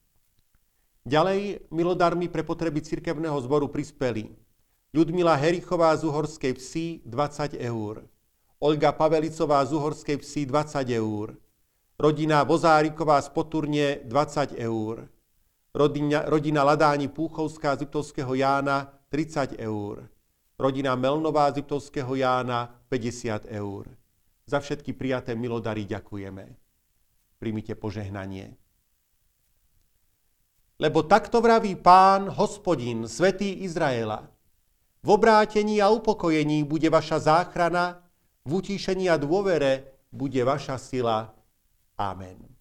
Ďalej 1.03 1.67
milodarmi 1.67 2.31
pre 2.31 2.47
potreby 2.47 2.79
cirkevného 2.79 3.35
zboru 3.43 3.67
prispeli 3.67 4.31
Ľudmila 4.93 5.35
Herichová 5.35 5.91
z 5.97 6.05
Uhorskej 6.05 6.53
vsi 6.55 7.01
20 7.03 7.57
eur, 7.59 8.05
Olga 8.61 8.93
Pavelicová 8.93 9.65
z 9.65 9.73
Uhorskej 9.73 10.21
vsi 10.21 10.45
20 10.45 10.85
eur, 10.95 11.33
rodina 11.97 12.45
Vozáriková 12.45 13.17
z 13.19 13.29
Poturne 13.33 14.05
20 14.05 14.53
eur, 14.53 15.09
rodina, 15.73 16.29
rodina 16.29 16.61
Ladáni 16.61 17.09
Púchovská 17.09 17.73
z 17.73 17.89
Liptovského 17.89 18.37
Jána 18.37 18.93
30 19.09 19.57
eur, 19.59 20.07
rodina 20.61 20.93
Melnová 20.93 21.49
z 21.49 21.65
Liptovského 21.65 22.13
Jána 22.15 22.69
50 22.87 23.49
eur. 23.49 23.89
Za 24.45 24.61
všetky 24.61 24.93
prijaté 24.93 25.33
milodary 25.33 25.89
ďakujeme. 25.89 26.53
Príjmite 27.41 27.73
požehnanie. 27.75 28.62
Lebo 30.83 30.99
takto 31.07 31.39
vraví 31.39 31.79
pán, 31.79 32.27
hospodin, 32.27 33.07
svetý 33.07 33.63
Izraela. 33.63 34.27
V 34.99 35.09
obrátení 35.15 35.79
a 35.79 35.87
upokojení 35.87 36.67
bude 36.67 36.91
vaša 36.91 37.19
záchrana, 37.19 38.03
v 38.43 38.51
utíšení 38.59 39.07
a 39.07 39.15
dôvere 39.15 39.95
bude 40.11 40.43
vaša 40.43 40.75
sila. 40.75 41.31
Amen. 41.95 42.52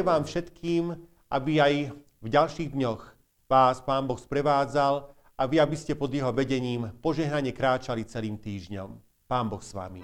Prajem 0.00 0.16
vám 0.16 0.24
všetkým, 0.24 0.84
aby 1.28 1.60
aj 1.60 1.74
v 2.24 2.28
ďalších 2.32 2.72
dňoch 2.72 3.04
vás 3.44 3.84
Pán 3.84 4.08
Boh 4.08 4.16
sprevádzal 4.16 5.12
a 5.36 5.42
vy, 5.44 5.60
aby 5.60 5.76
ste 5.76 5.92
pod 5.92 6.08
jeho 6.08 6.32
vedením 6.32 6.88
požehnane 7.04 7.52
kráčali 7.52 8.08
celým 8.08 8.40
týždňom. 8.40 8.96
Pán 9.28 9.52
Boh 9.52 9.60
s 9.60 9.76
vami. 9.76 10.00